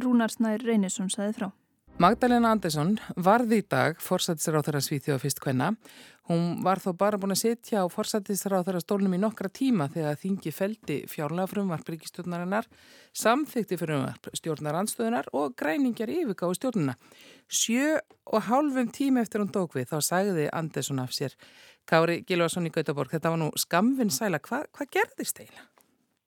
Rúnar 0.00 0.32
Snær 0.32 0.64
Reynisson 0.64 1.10
saði 1.12 1.36
frá. 1.38 1.48
Magdalena 2.02 2.50
Andersson 2.50 2.96
varði 3.22 3.60
í 3.60 3.64
dag 3.70 4.00
forsættisráþara 4.02 4.80
Svíþjóða 4.82 5.20
fyrst 5.22 5.38
hvenna. 5.44 5.68
Hún 6.26 6.64
var 6.64 6.80
þó 6.82 6.88
bara 6.98 7.20
búin 7.22 7.36
að 7.36 7.44
setja 7.44 7.84
á 7.84 7.86
forsættisráþara 7.86 8.80
stólnum 8.82 9.14
í 9.14 9.20
nokkra 9.22 9.46
tíma 9.46 9.86
þegar 9.94 10.18
þingi 10.18 10.50
feldi 10.56 10.96
fjárlega 11.06 11.52
frumvarp 11.52 11.92
ríkistjórnarinnar, 11.94 12.66
samþykti 13.14 13.78
frumvarp 13.78 14.26
stjórnaranstöðunar 14.40 15.30
og 15.38 15.54
græningjar 15.60 16.10
yfirgáðu 16.16 16.58
stjórnuna. 16.58 16.96
Sjö 17.46 18.00
og 18.26 18.42
hálfum 18.50 18.90
tíma 18.90 19.22
eftir 19.22 19.44
hún 19.44 19.54
tók 19.54 19.78
við 19.78 19.94
þá 19.94 19.98
sagði 20.02 20.50
Andersson 20.50 20.98
af 20.98 21.14
sér 21.14 21.38
Kári 21.86 22.24
Gilvarsson 22.26 22.66
í 22.66 22.74
Gautaborg, 22.74 23.14
þetta 23.14 23.36
var 23.36 23.42
nú 23.44 23.52
skamvinn 23.54 24.10
sæla, 24.10 24.42
Hva, 24.42 24.64
hvað 24.74 24.94
gerðist 24.98 25.38
eiginlega? 25.38 25.70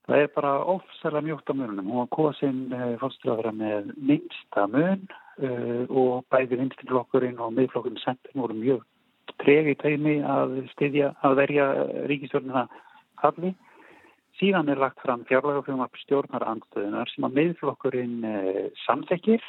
Það 0.08 0.24
er 0.24 0.28
bara 0.32 0.58
ofsalega 0.64 1.28
mjótt 1.28 1.50
á 1.52 1.54
mununum. 1.60 1.88
Hún 1.92 2.06
var 2.06 2.12
kosin 2.16 2.68
uh, 2.72 2.94
fórstráðara 3.02 3.52
með 3.52 3.90
minnsta 4.00 4.70
mun 4.72 5.10
og 5.38 6.26
bæði 6.34 6.58
vinstinflokkurinn 6.62 7.40
og 7.44 7.54
miðflokkurinn 7.54 8.02
sentin 8.02 8.42
voru 8.42 8.58
mjög 8.58 8.84
tregi 9.44 9.76
teimi 9.78 10.18
að 10.26 10.58
styðja, 10.74 11.12
að 11.22 11.38
verja 11.42 11.66
ríkistjórnina 12.10 12.66
halli. 13.22 13.54
Síðan 14.40 14.70
er 14.70 14.82
lagt 14.82 15.02
fram 15.02 15.24
fjárlægafjörnum 15.30 15.86
að 15.86 16.02
stjórnar 16.04 16.46
andstöðunar 16.52 17.10
sem 17.12 17.26
að 17.26 17.38
miðflokkurinn 17.40 18.20
uh, 18.26 18.62
samþekir. 18.86 19.46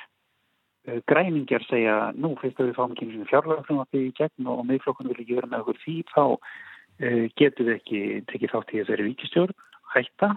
Græningjar 1.09 1.65
segja, 1.69 1.97
nú 2.17 2.33
fyrst 2.41 2.61
að 2.63 2.71
við 2.71 2.79
fáum 2.79 2.95
ekki 2.95 3.09
byggja 3.13 4.05
í 4.07 4.13
gegn 4.17 4.49
og 4.49 4.63
miðflokkurinn 4.69 5.13
vil 5.13 5.25
ekki 5.25 5.37
vera 5.37 5.51
með 5.51 5.65
okkur 5.65 5.81
því, 5.83 5.97
þá 6.15 6.25
getur 7.37 7.69
við 7.69 7.75
ekki 7.75 8.01
tekið 8.31 8.55
þátt 8.55 8.73
í 8.73 8.79
þessari 8.81 9.05
ríkistjórn, 9.11 9.59
hætta 9.93 10.31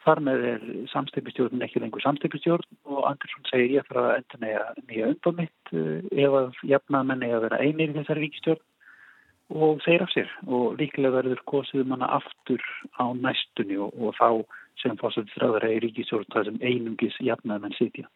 Þar 0.00 0.20
með 0.24 0.44
er 0.48 0.62
samstipistjórn 0.94 1.64
ekki 1.64 1.82
lengur 1.82 2.00
samstipistjórn 2.00 2.64
og 2.88 3.02
Andersson 3.04 3.48
segir 3.50 3.74
ég 3.74 3.88
þarf 3.88 4.06
að 4.06 4.14
enda 4.16 4.38
nýja, 4.44 4.62
nýja 4.88 5.08
undan 5.12 5.36
mitt 5.42 5.72
ef 5.74 6.36
að 6.38 6.60
jafnamenn 6.70 7.24
eða 7.26 7.42
vera 7.44 7.58
einir 7.60 7.92
í 7.92 7.96
þessari 7.98 8.24
ríkistjórn 8.24 8.62
og 9.60 9.82
segir 9.84 10.06
af 10.06 10.12
sér 10.14 10.30
og 10.46 10.78
líklega 10.80 11.12
verður 11.18 11.42
kosið 11.50 11.84
manna 11.90 12.08
aftur 12.16 12.64
á 12.96 13.12
næstunni 13.12 13.76
og, 13.82 13.92
og 14.00 14.16
þá 14.16 14.28
sem 14.80 14.96
fórsættisræður 15.00 15.68
er 15.68 15.76
í 15.76 15.82
ríkistjórn 15.84 16.32
það 16.32 16.48
sem 16.48 16.62
einungis 16.64 17.20
jafnamenn 17.26 17.76
sitja. 17.76 18.08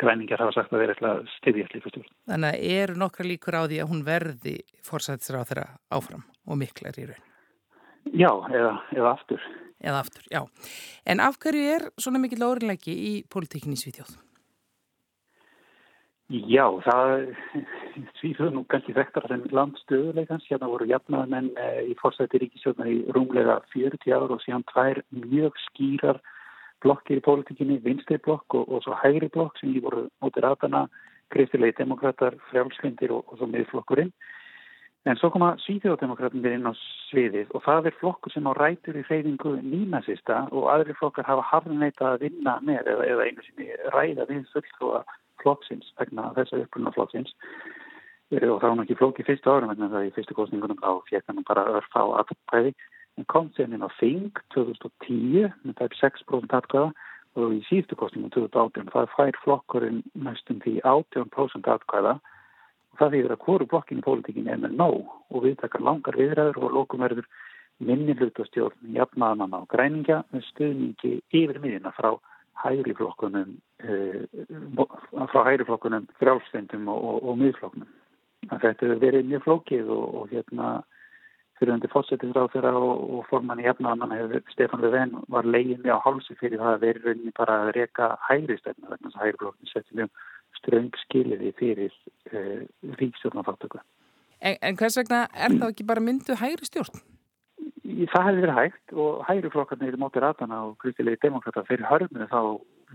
Græningar 0.00 0.40
hafa 0.40 0.56
sagt 0.56 0.72
að 0.72 0.82
vera 0.84 0.96
eitthvað 0.96 1.22
stiðjast 1.38 1.76
líka 1.76 1.92
stjórn. 1.92 2.10
Þannig 2.32 2.56
að 2.56 2.72
eru 2.80 2.98
nokkra 3.00 3.28
líkur 3.28 3.60
á 3.60 3.62
því 3.64 3.82
að 3.82 3.92
hún 3.92 4.02
verði 4.08 4.56
fórsættisræður 4.88 5.62
áfram 5.92 6.24
og 6.48 6.60
miklar 6.60 6.96
í 7.00 7.06
raun? 7.10 7.22
Já, 8.14 8.30
eða, 8.54 8.74
eða 8.94 9.12
aftur 9.16 9.46
eða 9.82 10.04
aftur, 10.04 10.22
já. 10.32 10.44
En 11.06 11.20
af 11.20 11.38
hverju 11.42 11.66
er 11.76 11.90
svona 12.00 12.22
mikill 12.22 12.46
órinleiki 12.46 12.94
í 12.94 13.12
politíkinni 13.32 13.78
Svíþjóð? 13.80 14.16
Já, 16.26 16.64
það 16.82 17.34
Svíþjóð 18.18 18.54
nú 18.56 18.64
kannski 18.66 18.94
þekktar 18.96 19.28
sem 19.30 19.44
landstöðuleikans, 19.54 20.46
hérna 20.50 20.66
voru 20.72 20.88
jafnaðmenn 20.90 21.52
eh, 21.54 21.84
í 21.92 21.94
fórsætti 22.00 22.40
ríkisjóðnar 22.42 22.88
í 22.90 22.96
rúmlega 23.14 23.60
40 23.70 24.10
ár 24.16 24.34
og 24.34 24.42
síðan 24.42 24.66
tvær 24.72 25.04
mjög 25.14 25.54
skýrar 25.68 26.18
blokkir 26.82 27.20
í 27.20 27.24
politíkinni, 27.24 27.78
vinsteiblokk 27.84 28.58
og, 28.58 28.66
og 28.66 28.82
svo 28.82 28.96
hægri 28.98 29.30
blokk 29.32 29.60
sem 29.60 29.70
í 29.78 29.84
voru 29.84 30.08
moderatana, 30.24 30.86
kristilegi 31.30 31.78
demokrater, 31.78 32.34
frjálslindir 32.50 33.14
og, 33.14 33.22
og 33.30 33.38
svo 33.38 33.48
miðflokkurinn. 33.52 34.10
En 35.06 35.18
svo 35.20 35.28
koma 35.30 35.52
Svíþjóðdemokratinir 35.62 36.56
inn 36.56 36.66
á 36.66 36.74
sviðið 37.06 37.52
og 37.54 37.62
það 37.62 37.88
er 37.90 37.96
flokkur 38.00 38.32
sem 38.34 38.48
á 38.50 38.52
rætur 38.58 38.96
í 38.98 39.04
hreyfingu 39.06 39.52
nýnasista 39.62 40.40
og 40.50 40.66
aðri 40.72 40.96
flokkar 40.98 41.28
hafa 41.28 41.44
harðneita 41.46 42.08
að 42.08 42.24
vinna 42.24 42.56
með 42.66 42.90
eða, 42.90 43.06
eða 43.12 43.26
einu 43.28 43.46
sinni 43.46 43.68
ræða 43.94 44.26
við 44.32 44.42
fulltrúa 44.50 45.04
flokksins 45.44 45.92
vegna 46.00 46.32
þessa 46.34 46.58
upplunna 46.64 46.94
flokksins. 46.96 47.30
Eh, 48.34 48.48
og 48.50 48.58
það 48.58 48.72
var 48.72 48.82
ekki 48.82 48.98
flokk 48.98 49.22
í 49.22 49.28
fyrstu 49.30 49.52
árum 49.54 49.70
vegna 49.70 49.92
það 49.94 50.08
í 50.08 50.14
fyrstu 50.16 50.34
kostningunum 50.34 50.82
á 50.82 50.92
fjekanum 51.06 51.46
bara 51.46 51.68
örfa 51.78 52.02
á 52.02 52.06
aðpæði 52.24 52.74
en 53.16 53.30
kom 53.30 53.52
sér 53.54 53.70
inn 53.70 53.86
á 53.86 53.90
Þing 54.00 54.40
2010 54.56 55.52
með 55.62 55.76
tæp 55.78 55.94
6% 56.02 56.56
atkvæða 56.58 56.90
og 57.38 57.52
í 57.54 57.60
síðustu 57.68 57.94
kostningum 58.00 58.32
2018 58.34 58.90
það 58.90 59.12
fær 59.14 59.38
flokkurinn 59.44 60.02
næstum 60.18 60.58
því 60.64 60.80
18% 60.82 61.70
atkvæða 61.76 62.16
Það 62.96 63.12
þýðir 63.16 63.34
að 63.34 63.42
hverju 63.44 63.68
blokkin 63.70 64.00
í 64.00 64.06
pólitíkin 64.06 64.48
er 64.48 64.62
með 64.62 64.78
nóg 64.78 65.10
og 65.30 65.44
við 65.44 65.58
takar 65.60 65.84
langar 65.84 66.16
viðræður 66.16 66.62
og 66.62 66.74
lókum 66.76 67.04
verður 67.04 67.28
minni 67.84 68.14
hlutastjórn 68.16 68.96
jafnaðananna 68.96 69.60
á 69.60 69.70
græningja 69.72 70.22
með 70.32 70.46
stuðningi 70.50 71.12
yfir 71.28 71.60
miðina 71.60 71.92
frá 71.96 72.14
hægri 72.62 72.94
flokkunum, 72.96 73.56
e, 73.84 74.24
frá 75.32 75.40
hægri 75.44 75.66
flokkunum, 75.68 76.06
frálstendum 76.20 76.88
og, 76.88 77.04
og, 77.04 77.18
og 77.28 77.40
miðflokkunum. 77.42 77.90
Þetta 78.46 78.86
hefur 78.86 79.02
verið 79.02 79.28
mjög 79.28 79.44
flókið 79.44 79.90
og, 79.92 80.06
og 80.20 80.32
hérna 80.32 80.70
fyrirhundi 81.56 81.88
fósettisráð 81.92 82.50
þeirra 82.52 82.72
og 82.76 83.22
formann 83.30 83.60
í 83.62 83.66
jafnaðananna 83.66 84.18
hefur 84.20 84.52
Stefán 84.52 84.82
Löfven 84.84 85.14
var 85.32 85.48
leiðinni 85.48 85.92
á 85.92 86.00
hálsi 86.04 86.36
fyrir 86.40 86.60
það 86.60 86.72
að 86.74 86.82
verið 86.84 87.22
bara 87.36 87.60
að 87.62 87.72
reyka 87.76 88.10
hægri 88.28 88.58
stefna 88.60 88.92
vegna 88.92 89.08
þess 89.08 89.20
að 89.20 89.24
hægri 89.24 89.40
flokkun 89.42 89.72
setjum 89.72 90.00
mjög 90.00 90.24
ströng 90.60 90.94
skiliði 91.06 91.52
fyrir 91.58 91.92
uh, 91.92 92.38
eh, 92.38 92.62
ríkstjórnarfáttöku. 93.00 93.82
En, 94.40 94.56
en 94.60 94.76
hvers 94.76 94.98
vegna 95.00 95.26
er 95.32 95.54
það 95.56 95.70
ekki 95.72 95.86
bara 95.88 96.04
myndu 96.04 96.36
hægri 96.38 96.68
stjórn? 96.68 97.04
Það 97.86 98.26
hefði 98.26 98.42
verið 98.42 98.58
hægt 98.58 98.94
og 98.98 99.20
hægri 99.24 99.50
flokkarnir 99.54 99.96
í 99.96 100.00
móti 100.00 100.20
ratana 100.20 100.58
og 100.66 100.74
kristilegi 100.82 101.22
demokrata 101.22 101.62
fyrir 101.68 101.86
hörmunu 101.88 102.26
þá 102.28 102.40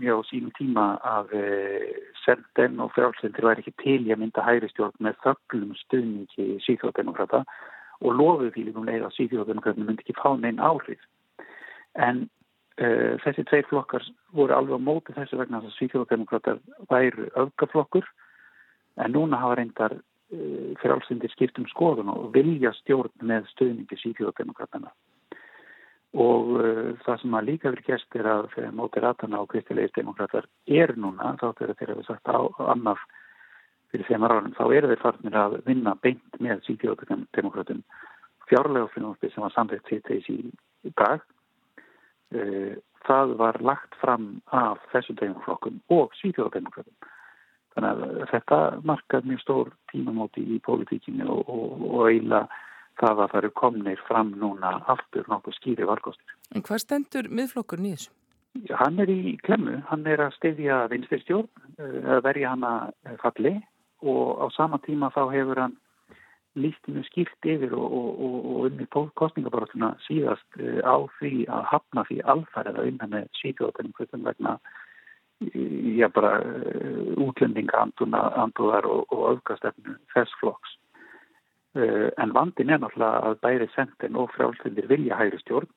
mjög 0.00 0.20
á 0.20 0.28
sínum 0.28 0.52
tíma 0.58 0.84
að 1.04 1.32
uh, 1.36 1.42
eh, 1.42 1.88
Selden 2.22 2.80
og 2.80 2.92
Frjálfsendir 2.94 3.48
væri 3.48 3.64
ekki 3.64 3.74
til 3.82 4.00
í 4.06 4.12
að 4.14 4.22
mynda 4.22 4.44
hægri 4.46 4.70
stjórn 4.72 4.94
með 5.04 5.18
þöglum 5.24 5.72
stuðningi 5.80 6.60
síþjóðdemokrata 6.66 7.42
og 8.02 8.14
lofuð 8.18 8.52
því 8.54 8.68
líkum 8.68 8.86
leið 8.88 9.08
að 9.08 9.16
síþjóðdemokrata 9.18 9.82
myndi 9.82 10.04
ekki 10.04 10.18
fá 10.18 10.30
neinn 10.38 10.62
áhrif. 10.62 11.02
En 11.98 12.26
þessi 13.22 13.44
tveir 13.48 13.66
flokkar 13.68 14.04
voru 14.36 14.54
alveg 14.56 14.80
á 14.80 14.86
móti 14.86 15.14
þessu 15.16 15.38
vegna 15.40 15.60
að 15.60 15.72
svíþjóðdemokrater 15.76 16.60
væru 16.90 17.28
öfgaflokkur. 17.44 18.06
En 19.02 19.14
núna 19.14 19.40
hafa 19.40 19.58
reyndar 19.60 19.94
uh, 19.96 20.72
fyrir 20.80 20.94
allsyndir 20.96 21.32
skiptum 21.32 21.66
skoðun 21.70 22.12
og 22.12 22.30
vilja 22.34 22.74
stjórn 22.80 23.12
með 23.24 23.48
stöðningi 23.54 23.98
svíþjóðdemokratana 24.02 24.92
og 26.12 26.50
uh, 26.60 26.92
það 27.06 27.22
sem 27.22 27.36
að 27.38 27.46
líka 27.48 27.70
verið 27.72 27.88
gæst 27.88 28.16
er 28.20 28.28
að 28.28 28.50
fyrir 28.52 28.74
móti 28.76 29.00
ratana 29.00 29.40
og 29.40 29.48
kristilegis 29.48 29.94
demokrater 29.96 30.48
er 30.68 30.92
núna, 31.00 31.32
þá 31.40 31.54
þegar 31.56 31.78
þeir 31.78 31.92
hafa 31.94 32.08
sagt 32.10 32.28
á 32.28 32.40
annaf 32.74 33.00
fyrir 33.92 34.08
þeim 34.10 34.26
áraðum, 34.28 34.56
þá 34.58 34.64
eru 34.76 34.90
þeir 34.90 35.04
farnir 35.06 35.38
að 35.40 35.56
vinna 35.64 35.96
beint 36.04 36.40
með 36.40 36.60
svíþjóðdemokratum 36.66 37.80
fjárlega 38.50 38.90
frumvarpi 38.92 39.32
sem 39.32 39.46
var 39.46 39.56
samveitt 39.56 39.88
sitt 39.88 40.04
þessi 40.10 40.36
dag 41.00 41.24
Eh, 41.24 41.41
það 43.06 43.34
var 43.40 43.58
lagt 43.60 43.96
fram 44.00 44.28
af 44.54 44.82
þessu 44.92 45.16
demokflokkum 45.20 45.80
og 45.94 46.12
svíþjóðademokflokkum. 46.20 47.10
Þannig 47.72 48.02
að 48.04 48.26
þetta 48.32 48.58
markað 48.84 49.28
mjög 49.30 49.40
stór 49.40 49.70
tímamóti 49.92 50.44
í 50.44 50.58
pólitíkinu 50.64 51.28
og, 51.32 51.48
og, 51.48 51.86
og 51.88 52.08
eiginlega 52.10 52.48
það 53.00 53.22
að 53.22 53.30
það 53.30 53.38
eru 53.40 53.52
komnir 53.56 54.02
fram 54.08 54.32
núna 54.40 54.72
aftur 54.92 55.28
nokkuð 55.32 55.56
skýri 55.56 55.88
valgóstir. 55.88 56.34
En 56.52 56.64
hvað 56.66 56.82
stendur 56.84 57.30
miðflokkur 57.32 57.80
nýðis? 57.80 58.10
Hann 58.76 59.00
er 59.00 59.08
í 59.08 59.38
klemmu, 59.40 59.78
hann 59.88 60.04
er 60.06 60.20
að 60.26 60.34
stefja 60.36 60.82
vinstistjórn, 60.92 61.48
eh, 61.80 62.18
verja 62.24 62.52
hann 62.52 62.66
að 62.68 63.16
falli 63.22 63.54
og 64.02 64.42
á 64.44 64.46
sama 64.52 64.78
tíma 64.84 65.08
þá 65.14 65.22
hefur 65.32 65.60
hann 65.62 65.76
lístinu 66.58 67.02
skýrt 67.08 67.48
yfir 67.48 67.72
og, 67.76 67.86
og, 67.98 68.22
og, 68.22 68.60
unni 68.68 68.86
kostningabaróttuna 69.20 69.94
síðast 70.06 70.60
uh, 70.60 70.80
á 70.84 70.96
því 71.18 71.46
að 71.48 71.68
hafna 71.72 72.06
því 72.08 72.20
alfærið 72.34 72.80
að 72.80 72.88
unna 72.92 73.10
með 73.16 73.28
hvernig 73.42 74.26
vegna 74.30 74.56
já 75.50 76.08
bara 76.14 76.38
útlendinga 77.18 77.86
andúðar 78.38 78.86
og, 78.86 79.04
og 79.10 79.22
öfgastefnu 79.32 79.96
þess 80.14 80.34
flokks. 80.40 80.76
En 82.20 82.34
vandin 82.36 82.70
er 82.70 82.82
náttúrulega 82.82 83.30
að 83.30 83.38
bæri 83.42 83.68
sentin 83.72 84.18
og 84.20 84.30
frjálslindir 84.36 84.86
vilja 84.90 85.16
hægri 85.16 85.40
stjórn 85.40 85.70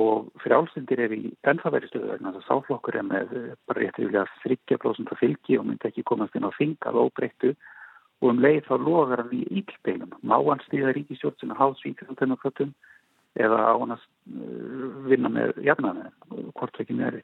og 0.00 0.28
frjálslindir 0.42 1.00
er 1.06 1.14
í 1.16 1.30
ennþaðveri 1.48 1.88
stöðu 1.88 2.10
vegna 2.12 2.32
þess 2.34 2.44
að 2.44 2.48
sáflokkur 2.50 2.98
er 2.98 3.06
með 3.08 3.32
bara 3.68 3.80
réttir 3.80 4.08
vilja 4.08 4.24
30% 4.42 5.16
fylgi 5.20 5.58
og 5.58 5.66
myndi 5.68 5.88
ekki 5.88 6.04
komast 6.08 6.36
inn 6.36 6.46
á 6.48 6.52
þingað 6.58 7.00
og 7.00 7.12
breyttu 7.16 7.54
og 8.24 8.30
um 8.32 8.40
leið 8.40 8.64
þá 8.64 8.74
logar 8.80 9.20
hann 9.20 9.36
í 9.36 9.44
ílbeilum. 9.60 10.12
Má 10.24 10.36
hann 10.40 10.62
stýða 10.64 10.94
ríkistjórn 10.96 11.36
sem 11.40 11.52
er 11.52 11.60
hálfsvíkjum 11.60 12.72
eða 13.34 13.58
á 13.66 13.74
hann 13.74 13.92
að 13.96 14.02
vinna 15.10 15.28
með 15.28 15.58
jafnaði, 15.66 16.08
hvort 16.54 16.80
ekki 16.80 16.94
með 16.94 17.08
þeirri. 17.08 17.22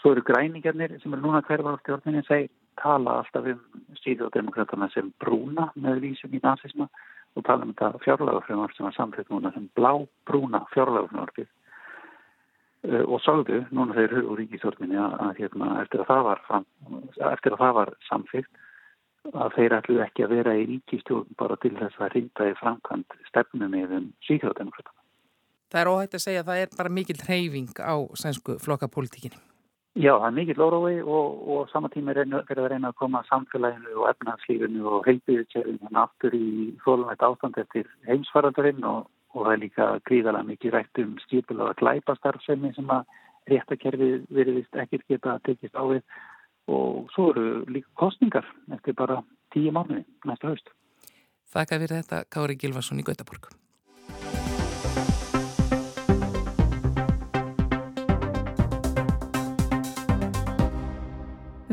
Svo 0.00 0.12
eru 0.12 0.24
græningarnir 0.24 0.96
sem 1.02 1.14
er 1.14 1.20
núna 1.22 1.44
hverfa 1.44 1.76
á 1.76 1.82
stjórninni 1.82 2.22
seg 2.26 2.48
tala 2.80 3.20
alltaf 3.20 3.46
um 3.52 3.60
síðjóðdemokratana 4.02 4.88
sem 4.92 5.12
brúna 5.22 5.70
með 5.76 6.00
vísum 6.08 6.34
í 6.34 6.40
nazisma 6.42 6.88
og 7.34 7.44
tala 7.46 7.66
um 7.66 7.74
þetta 7.74 8.02
fjárlagafröðumar 8.02 8.74
sem 8.74 8.88
var 8.88 8.96
samfélg 8.96 9.30
núna 9.30 9.52
sem 9.54 9.68
blá 9.78 9.92
brúna 10.26 10.64
fjárlagafröðumarfið 10.74 11.48
og 13.04 13.20
sagðu 13.24 13.62
núna 13.72 13.96
þeir 13.96 14.16
höfðu 14.18 14.36
ríkistjórninni 14.40 14.98
að, 15.00 15.12
að 15.28 15.40
hérna, 15.40 15.70
eftir 15.84 16.02
að 16.02 16.10
það 16.10 16.22
var, 16.28 16.38
eftir 17.30 17.54
að 17.54 17.62
það 17.62 17.74
var 17.78 17.94
samfélgt 18.08 18.63
að 19.32 19.56
þeir 19.56 19.76
ætlu 19.78 20.02
ekki 20.04 20.26
að 20.26 20.36
vera 20.36 20.52
í 20.58 20.66
ríkistjórn 20.68 21.38
bara 21.40 21.56
til 21.62 21.72
þess 21.78 22.02
að 22.02 22.12
rinda 22.18 22.50
í 22.50 22.58
framkvæmt 22.60 23.16
stefnum 23.30 23.74
um 23.80 24.12
síðjóðdemokratana. 24.28 25.00
Það 25.72 25.80
er 25.80 25.90
óhægt 25.90 26.14
að 26.14 26.24
segja 26.26 26.44
að 26.44 26.50
það 26.50 26.62
er 26.62 26.76
bara 26.78 26.94
mikil 26.98 27.18
hreyfing 27.24 27.80
á 27.82 27.94
sænsku 28.20 28.58
flokkapolítikinni. 28.62 29.40
Já, 29.94 30.12
það 30.18 30.26
er 30.26 30.34
mikill 30.34 30.62
órói 30.62 30.94
og, 31.06 31.42
og 31.54 31.68
saman 31.70 31.92
tíma 31.94 32.10
er 32.12 32.24
verið 32.26 32.64
að 32.64 32.70
reyna 32.72 32.90
að 32.90 32.98
koma 32.98 33.20
samfélaginu 33.28 33.92
og 33.94 34.08
efnarslífinu 34.10 34.86
og 34.90 35.04
heilbíðutjörðinu 35.06 35.86
hann 35.86 36.00
aftur 36.02 36.34
í 36.34 36.48
þólumætt 36.82 37.22
ástand 37.22 37.60
eftir 37.62 37.86
heimsfaraldurinn 38.08 38.82
og, 38.90 39.06
og 39.34 39.46
það 39.46 39.52
er 39.52 39.62
líka 39.62 39.86
gríðalega 40.10 40.48
mikið 40.50 40.74
rætt 40.74 41.02
um 41.04 41.12
stípulega 41.22 41.78
glæpastarfsemi 41.78 42.72
sem 42.74 42.90
að 42.90 43.06
réttakerfi 43.52 44.10
veriðist 44.34 44.80
ekkert 44.82 45.06
geta 45.14 45.38
tekist 45.46 45.78
á 45.78 45.86
við 45.86 46.02
og 46.70 47.10
svo 47.14 47.30
eru 47.34 47.64
líka 47.68 47.90
kostningar 48.00 48.46
eftir 48.72 48.96
bara 48.96 49.20
tíu 49.54 49.72
mánuði 49.74 50.04
næsta 50.24 50.52
haust. 50.52 50.72
Þakka 51.54 51.82
fyrir 51.82 52.00
þetta 52.00 52.24
Kári 52.32 52.56
Gilvarsson 52.58 53.02
í 53.02 53.06
Gautaborg. 53.06 53.52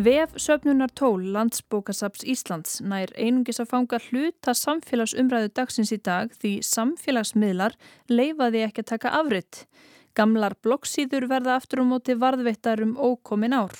Vef 0.01 0.31
söfnunar 0.39 0.89
tól 0.97 1.21
landsbókasaps 1.33 2.23
Íslands 2.25 2.79
nær 2.81 3.11
einungis 3.13 3.59
að 3.61 3.67
fanga 3.73 3.99
hluta 4.07 4.55
samfélagsumræðu 4.57 5.51
dagsins 5.53 5.91
í 5.93 5.99
dag 6.01 6.31
því 6.41 6.53
samfélagsmiðlar 6.65 7.75
leifaði 8.09 8.63
ekki 8.65 8.81
að 8.81 8.89
taka 8.95 9.11
afritt. 9.19 9.65
Gamlar 10.17 10.55
bloggsýður 10.65 11.29
verða 11.29 11.59
aftur 11.59 11.83
um 11.83 11.93
móti 11.93 12.17
varðveittar 12.17 12.81
um 12.81 12.95
ókomin 12.97 13.53
ár. 13.53 13.75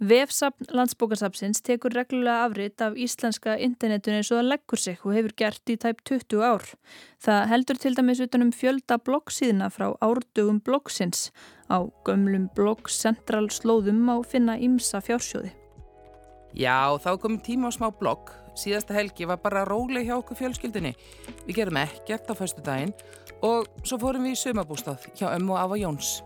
Vefsapn 0.00 0.64
landsbókasapsins 0.72 1.58
tekur 1.60 1.92
reglulega 1.92 2.46
afritt 2.46 2.80
af 2.80 2.94
íslenska 2.96 3.58
internetun 3.60 4.14
eins 4.16 4.30
og 4.32 4.38
það 4.38 4.46
leggur 4.48 4.80
sig 4.80 5.02
og 5.04 5.12
hefur 5.12 5.34
gert 5.36 5.72
í 5.72 5.74
tæp 5.76 5.98
20 6.08 6.40
ár. 6.40 6.64
Það 7.20 7.40
heldur 7.50 7.80
til 7.82 7.92
dæmis 7.98 8.22
utanum 8.24 8.52
fjölda 8.56 8.96
bloggsíðina 8.96 9.68
frá 9.68 9.90
árdugum 10.00 10.62
bloggsins. 10.64 11.28
Á 11.68 11.84
gömlum 12.08 12.46
blogg 12.56 12.88
Central 12.88 13.50
slóðum 13.52 14.08
á 14.08 14.16
finna 14.24 14.56
ímsa 14.56 15.02
fjársjóði. 15.04 15.52
Já, 16.56 16.96
þá 16.96 17.20
komum 17.20 17.36
tíma 17.44 17.68
á 17.68 17.76
smá 17.76 17.90
blogg. 17.92 18.32
Síðasta 18.56 18.96
helgi 18.96 19.28
var 19.28 19.42
bara 19.44 19.66
róleg 19.68 20.08
hjá 20.08 20.16
okkur 20.16 20.40
fjölskyldinni. 20.40 20.94
Við 21.44 21.60
gerum 21.60 21.82
ekkert 21.84 22.32
á 22.32 22.34
föstu 22.40 22.64
daginn 22.64 22.96
og 23.44 23.68
svo 23.84 24.00
fórum 24.00 24.24
við 24.24 24.32
í 24.32 24.40
sumabústað 24.46 25.04
hjá 25.12 25.28
ömmu 25.34 25.58
og 25.58 25.60
Ava 25.60 25.76
Jóns. 25.76 26.22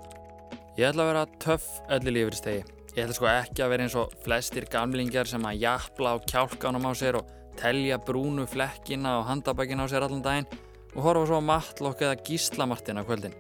Ég 0.79 0.87
ætla 0.93 1.09
að 1.09 1.13
vera 1.13 1.27
töff 1.43 1.69
öllu 1.91 2.15
lífristegi. 2.15 2.74
Ég 2.95 3.09
ætla 3.09 3.15
sko 3.17 3.27
ekki 3.27 3.63
að 3.65 3.73
vera 3.73 3.85
eins 3.89 3.95
og 3.99 4.13
flestir 4.23 4.69
gamlingar 4.71 5.27
sem 5.27 5.43
að 5.43 5.65
jafla 5.65 6.13
á 6.15 6.17
kjálkanum 6.31 6.85
á 6.87 6.93
sér 6.95 7.17
og 7.19 7.31
telja 7.59 7.97
brúnu 7.99 8.45
flekkina 8.47 9.17
og 9.19 9.25
handabækin 9.27 9.83
á 9.83 9.87
sér 9.91 10.07
allan 10.07 10.23
daginn 10.23 10.47
og 10.95 11.01
horfa 11.03 11.25
svo 11.27 11.41
á 11.43 11.49
matlokk 11.49 12.05
eða 12.07 12.21
gíslamartin 12.23 13.01
á 13.01 13.03
kvöldin. 13.03 13.35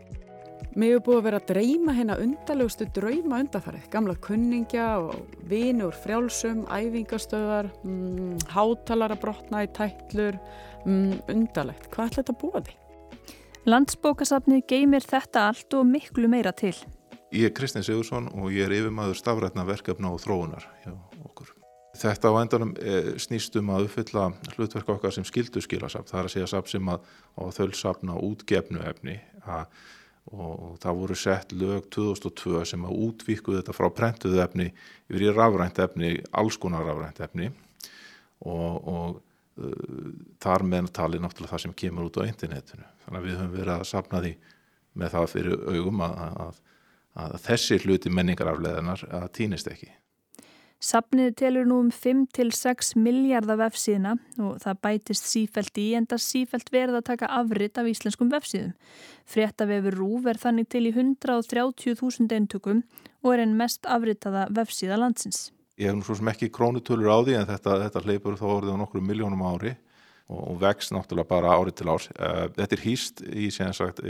Mér 0.75 0.97
hefur 0.97 1.05
búið 1.07 1.19
að 1.21 1.27
vera 1.29 1.39
að 1.39 1.47
dreyma 1.53 1.95
hérna 1.95 2.17
undarlegustu 2.19 2.89
drauma 2.97 3.39
undarfarið. 3.45 3.85
Gamla 3.93 4.17
kunningja 4.27 4.89
og 5.05 5.39
vinur 5.47 5.95
frjálsum, 6.03 6.65
æfingastöðar, 6.67 7.71
mm, 7.87 8.43
hátalara 8.51 9.15
brotna 9.15 9.63
í 9.63 9.71
tætlur, 9.71 10.35
mm, 10.83 11.31
undarlegt. 11.31 11.87
Hvað 11.95 12.11
ætla 12.11 12.25
þetta 12.25 12.35
að 12.35 12.43
búa 12.43 12.65
því? 12.67 12.75
Landsbókasafnið 13.71 14.67
geymir 14.67 15.07
þetta 15.07 15.47
allt 15.47 15.79
og 15.79 15.87
miklu 15.87 16.27
meira 16.27 16.51
til. 16.51 16.75
Ég 17.35 17.49
er 17.49 17.55
Kristins 17.55 17.89
Sigursson 17.89 18.29
og 18.31 18.53
ég 18.55 18.69
er 18.69 18.73
yfirmaður 18.77 19.19
stafrætna 19.19 19.65
verkefna 19.67 20.13
og 20.15 20.21
þróunar 20.23 20.69
hjá 20.85 20.93
okkur. 21.27 21.51
Þetta 21.99 22.31
á 22.31 22.35
endanum 22.39 22.73
snýst 23.23 23.57
um 23.59 23.73
að 23.75 23.89
uppfylla 23.89 24.29
hlutverk 24.55 24.93
okkar 24.95 25.15
sem 25.15 25.27
skildu 25.27 25.63
skilasafn. 25.63 26.07
Það 26.07 26.21
er 26.21 26.29
að 26.29 26.35
segja 26.35 26.49
safn 26.53 26.71
sem 26.71 26.91
að 26.93 27.09
þölsafna 27.57 28.19
útgefnu 28.23 28.83
efni 28.87 29.17
að, 29.51 29.67
og 30.31 30.77
það 30.83 31.01
voru 31.01 31.17
sett 31.19 31.55
lög 31.59 31.89
2002 31.97 32.65
sem 32.71 32.87
að 32.87 32.99
útvíkuðu 33.09 33.61
þetta 33.61 33.77
frá 33.79 33.89
prentuðu 33.95 34.43
efni 34.45 34.69
yfir 35.11 35.27
í 35.27 35.33
rafrænt 35.35 35.81
efni, 35.83 36.13
alls 36.31 36.59
konar 36.63 36.87
rafrænt 36.87 37.23
efni 37.27 37.49
og, 38.47 38.79
og 38.79 39.19
uh, 39.59 40.13
þar 40.43 40.67
meðan 40.71 40.93
tali 40.95 41.23
náttúrulega 41.23 41.57
það 41.57 41.65
sem 41.67 41.75
kemur 41.83 42.11
út 42.11 42.21
á 42.23 42.27
internetinu. 42.27 42.87
Þannig 43.07 43.21
að 43.21 43.27
við 43.27 43.41
höfum 43.41 43.57
verið 43.59 43.75
að 43.75 43.91
safna 43.91 44.23
því 44.23 44.37
með 45.03 45.17
það 45.17 45.29
fyrir 45.35 45.67
augum 45.75 46.07
að, 46.07 46.23
að 46.47 46.63
að 47.15 47.37
þessi 47.45 47.79
hluti 47.85 48.11
menningarafleðanar 48.13 49.05
að 49.11 49.29
týnist 49.39 49.71
ekki. 49.71 49.93
Sapnið 50.85 51.31
telur 51.41 51.65
nú 51.65 51.79
um 51.81 51.91
5-6 51.95 52.91
miljardar 53.01 53.57
vefsíðina 53.63 54.19
og 54.43 54.59
það 54.61 54.81
bætist 54.85 55.29
sífælt 55.31 55.79
í 55.81 55.87
en 55.97 56.05
það 56.11 56.21
sífælt 56.27 56.73
verða 56.75 57.01
að 57.01 57.07
taka 57.07 57.31
afritt 57.39 57.81
af 57.81 57.89
íslenskum 57.89 58.29
vefsíðum. 58.33 58.75
Fréttavefur 59.25 59.97
Rúf 59.97 60.29
er 60.29 60.41
þannig 60.43 60.69
til 60.75 60.85
í 60.91 60.93
130.000 60.93 62.37
eintökum 62.37 62.83
og 63.25 63.31
er 63.33 63.47
einn 63.47 63.57
mest 63.57 63.89
afrittaða 63.89 64.45
vefsíða 64.53 64.99
landsins. 65.01 65.47
Ég 65.81 65.89
hef 65.89 65.97
nú 65.97 66.05
svo 66.05 66.19
sem 66.19 66.29
ekki 66.35 66.53
krónutölur 66.53 67.09
á 67.09 67.19
því 67.25 67.39
en 67.39 67.49
þetta, 67.49 67.79
þetta 67.87 68.05
hleypur 68.05 68.37
þá 68.39 68.47
orðið 68.51 68.77
á 68.77 68.83
nokkru 68.83 69.01
miljónum 69.03 69.47
ári 69.49 69.73
og 70.29 70.61
vext 70.61 70.93
náttúrulega 70.93 71.33
bara 71.33 71.57
árið 71.57 71.79
til 71.81 71.89
árs. 71.95 72.11
Eh, 72.13 72.45
þetta 72.61 72.77
er 72.77 72.85
hýst 72.85 73.25
í 73.25 73.49
sem 73.55 73.73
sagt 73.73 74.05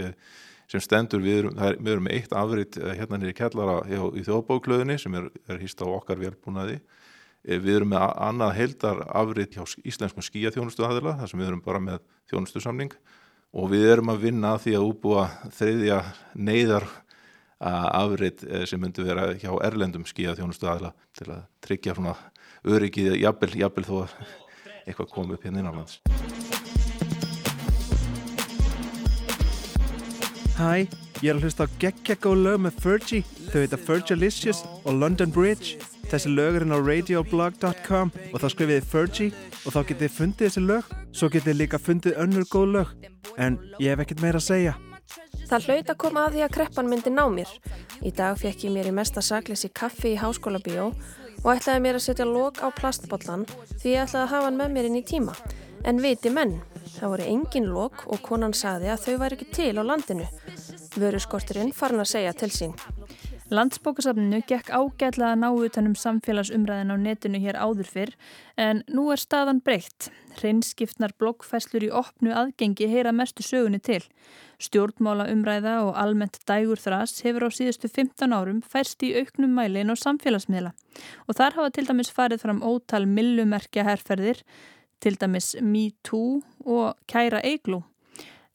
sem 0.70 0.83
stendur, 0.83 1.22
við 1.24 1.40
erum, 1.42 1.57
er, 1.59 1.79
við 1.79 1.92
erum 1.94 2.11
eitt 2.12 2.35
afrit 2.37 2.79
hérna 2.81 3.20
nýri 3.20 3.35
kellara 3.37 3.81
í 3.88 4.24
þjóðbóklöðinni 4.27 4.98
sem 5.00 5.16
er, 5.18 5.29
er 5.48 5.61
hýst 5.62 5.83
á 5.85 5.87
okkar 5.87 6.22
velbúnaði. 6.22 6.81
Við 7.44 7.74
erum 7.77 7.92
með 7.92 8.07
annað 8.24 8.55
heildar 8.57 9.03
afrit 9.12 9.57
hjá 9.57 9.64
íslenskum 9.85 10.24
skíaþjónustu 10.24 10.87
aðila, 10.87 11.18
þar 11.20 11.31
sem 11.31 11.42
við 11.42 11.50
erum 11.50 11.64
bara 11.64 11.83
með 11.85 12.05
þjónustusamning 12.33 12.94
og 13.55 13.70
við 13.70 13.88
erum 13.92 14.12
að 14.14 14.22
vinna 14.24 14.55
því 14.59 14.79
að 14.79 14.87
útbúa 14.88 15.27
þriðja 15.55 16.00
neyðar 16.35 16.88
afrit 17.64 18.42
sem 18.68 18.81
myndi 18.81 19.05
vera 19.07 19.31
hjá 19.38 19.53
erlendum 19.64 20.09
skíaþjónustu 20.09 20.68
aðila 20.68 20.94
til 21.16 21.31
að 21.31 21.44
tryggja 21.64 21.94
svona 21.96 22.16
öryggið 22.64 23.20
jafnvel, 23.20 23.53
jafnvel 23.61 23.87
þó 23.88 23.94
að 24.03 24.16
eitthvað 24.85 25.12
kom 25.14 25.37
upp 25.37 25.46
hérna 25.46 25.64
innanlands. 25.64 26.00
Hæ, 30.54 30.86
ég 31.18 31.32
er 31.32 31.34
að 31.34 31.48
hlusta 31.48 31.64
á 31.66 31.74
geggjagó 31.82 32.30
lög 32.38 32.60
með 32.62 32.76
Fergie, 32.78 33.24
þau 33.50 33.56
heita 33.64 33.78
Fergalicious 33.80 34.60
og 34.84 35.00
London 35.00 35.32
Bridge. 35.34 35.80
Þessi 36.12 36.30
lög 36.30 36.60
er 36.60 36.62
inn 36.62 36.74
á 36.74 36.78
radioblog.com 36.78 38.12
og 38.30 38.36
þá 38.38 38.46
skrifið 38.52 38.76
þið 38.76 38.86
Fergie 38.92 39.32
og 39.64 39.74
þá 39.74 39.80
getið 39.80 40.04
þið 40.04 40.12
fundið 40.14 40.46
þessi 40.46 40.62
lög, 40.62 40.92
svo 41.10 41.30
getið 41.34 41.48
þið 41.50 41.58
líka 41.58 41.80
fundið 41.82 42.20
önnur 42.22 42.46
góð 42.52 42.66
lög. 42.76 42.92
En 43.34 43.58
ég 43.82 43.90
hef 43.90 44.04
ekkert 44.04 44.22
meira 44.22 44.38
að 44.38 44.46
segja. 44.46 44.76
Það 45.50 45.66
hlaut 45.66 45.90
að 45.90 45.98
koma 46.04 46.22
að 46.28 46.36
því 46.36 46.44
að 46.46 46.54
kreppan 46.54 46.90
myndi 46.92 47.10
ná 47.10 47.24
mér. 47.34 47.50
Í 48.06 48.14
dag 48.14 48.38
fekk 48.38 48.68
ég 48.68 48.76
mér 48.76 48.92
í 48.92 48.94
mesta 48.94 49.24
sakleysi 49.26 49.72
kaffi 49.74 50.14
í 50.14 50.20
háskóla 50.22 50.62
bíó 50.62 50.92
og 51.42 51.50
ætlaði 51.50 51.82
mér 51.82 51.98
að 51.98 52.06
setja 52.06 52.28
lók 52.30 52.62
á 52.62 52.70
plastbollan 52.78 53.42
því 53.82 53.96
ég 53.96 54.06
ætlaði 54.06 54.22
að 54.22 54.32
hafa 54.36 54.46
hann 54.52 54.62
með 54.62 54.78
mér 54.78 54.88
inn 54.92 55.02
í 55.02 55.04
tíma. 55.10 55.34
En 55.82 55.98
viti 56.00 56.30
menn, 56.30 56.60
það 56.94 57.12
voru 57.14 57.28
engin 57.28 57.70
lók 57.70 58.07
og 58.07 58.22
konan 58.24 58.54
saði 58.57 58.92
að 58.92 59.07
þau 59.07 59.14
væri 59.22 59.38
ekki 59.38 59.50
til 59.59 59.74
á 59.78 59.83
landinu. 59.85 60.26
Vöruskorturinn 60.94 61.74
farin 61.74 62.02
að 62.04 62.12
segja 62.14 62.35
til 62.38 62.52
sín. 62.54 62.76
Landsbókasafninu 63.52 64.40
gekk 64.48 64.70
ágætlega 64.72 65.35
að 65.35 65.40
ná 65.42 65.48
utanum 65.52 65.94
samfélagsumræðin 66.00 66.94
á 66.94 66.96
netinu 66.96 67.38
hér 67.42 67.59
áður 67.61 67.90
fyrr 67.92 68.12
en 68.57 68.80
nú 68.88 69.11
er 69.12 69.20
staðan 69.20 69.61
breytt. 69.61 70.09
Hreinskiptnar 70.38 71.12
bloggfæslur 71.20 71.85
í 71.85 71.90
opnu 71.92 72.33
aðgengi 72.33 72.88
heyra 72.88 73.12
mestu 73.12 73.44
sögunni 73.44 73.83
til. 73.85 74.00
Stjórnmála 74.64 75.28
umræða 75.35 75.74
og 75.85 75.92
almennt 76.00 76.40
dægur 76.48 76.80
þras 76.80 77.20
hefur 77.26 77.46
á 77.46 77.50
síðustu 77.52 77.90
15 77.92 78.33
árum 78.33 78.62
færst 78.64 79.04
í 79.04 79.12
auknum 79.20 79.52
mælin 79.59 79.92
og 79.92 80.00
samfélagsmiðla 80.00 80.72
og 81.28 81.37
þar 81.37 81.59
hafa 81.59 81.74
til 81.74 81.87
dæmis 81.90 82.12
farið 82.14 82.46
fram 82.46 82.62
ótal 82.64 83.04
millumerkja 83.11 83.85
herrferðir, 83.87 84.40
til 85.00 85.18
dæmis 85.20 85.54
MeToo 85.61 86.40
og 86.64 86.94
Kæra 87.11 87.40
Eiglú. 87.44 87.83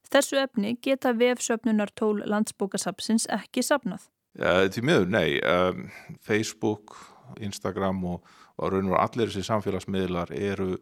Þessu 0.09 0.39
efni 0.41 0.73
geta 0.81 1.11
vefsöfnunar 1.13 1.91
tól 1.95 2.23
landsbókasapsins 2.25 3.27
ekki 3.29 3.61
sapnað. 3.61 4.07
Ja, 4.39 4.65
því 4.65 4.83
miður, 4.85 5.09
nei. 5.13 5.37
Um, 5.45 5.89
Facebook, 6.25 6.95
Instagram 7.41 8.01
og, 8.05 8.23
og 8.57 8.73
raun 8.73 8.89
og 8.89 8.97
allir 9.01 9.29
þessi 9.29 9.45
samfélagsmiðlar 9.45 10.33
eru 10.33 10.77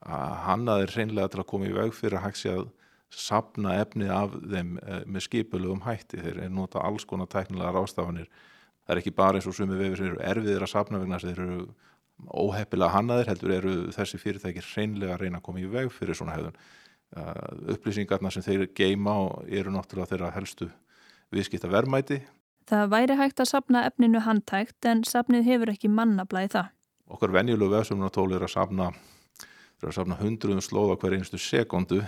hannaðir 0.00 0.94
hreinlega 0.94 1.28
til 1.28 1.42
að 1.42 1.48
koma 1.50 1.68
í 1.68 1.74
veg 1.76 1.92
fyrir 1.92 2.22
að 2.22 2.38
sé 2.40 2.54
að 2.54 2.70
sapna 3.10 3.74
efnið 3.82 4.12
af 4.14 4.36
þeim 4.38 4.76
uh, 4.78 5.02
með 5.04 5.26
skipulugum 5.26 5.84
hætti. 5.84 6.22
Þeir 6.22 6.44
eru 6.46 6.54
nota 6.54 6.80
alls 6.86 7.04
konar 7.04 7.28
tæknilega 7.28 7.74
rástafanir. 7.76 8.30
Það 8.86 8.94
er 8.94 9.02
ekki 9.02 9.16
bara 9.18 9.38
eins 9.38 9.48
og 9.50 9.56
sumi 9.56 9.76
vefir 9.76 10.00
sem 10.00 10.12
eru 10.12 10.22
erfiðir 10.30 10.64
að 10.64 10.72
sapna 10.72 11.02
vegna 11.02 11.20
þeir 11.20 11.36
eru 11.36 11.60
óheppilega 12.28 12.94
hannaðir, 12.96 13.30
heldur 13.32 13.54
eru 13.56 13.72
þessi 13.94 14.20
fyrirtækir 14.20 14.66
hreinlega 14.74 15.16
að 15.16 15.24
reyna 15.24 15.40
að 15.40 15.46
koma 15.48 15.62
í 15.62 15.70
veg 15.70 15.90
fyrir 15.94 16.18
svona 16.18 16.36
hefðun. 16.36 16.60
Uh, 17.10 17.72
upplýsingarna 17.74 18.30
sem 18.30 18.44
þeir 18.46 18.68
geima 18.76 19.16
eru 19.48 19.72
náttúrulega 19.74 20.12
þeirra 20.12 20.34
helstu 20.36 20.68
viðskipta 21.34 21.66
verðmæti 21.70 22.20
Það 22.70 22.90
væri 22.92 23.14
hægt 23.18 23.40
að 23.42 23.48
sapna 23.50 23.80
efninu 23.88 24.20
handtækt 24.22 24.86
en 24.86 25.00
sapnið 25.02 25.48
hefur 25.48 25.72
ekki 25.72 25.88
mannablaði 25.90 26.52
það. 26.52 26.68
Okkar 27.10 27.32
venjulegu 27.34 27.72
vefsumnatól 27.72 28.28
er 28.36 28.44
að 28.46 28.52
sapna, 28.52 28.92
að 29.82 29.96
sapna 29.96 30.18
hundruðum 30.20 30.62
slóð 30.62 30.92
á 30.94 30.96
hver 31.02 31.16
einstu 31.16 31.40
sekundu. 31.42 31.98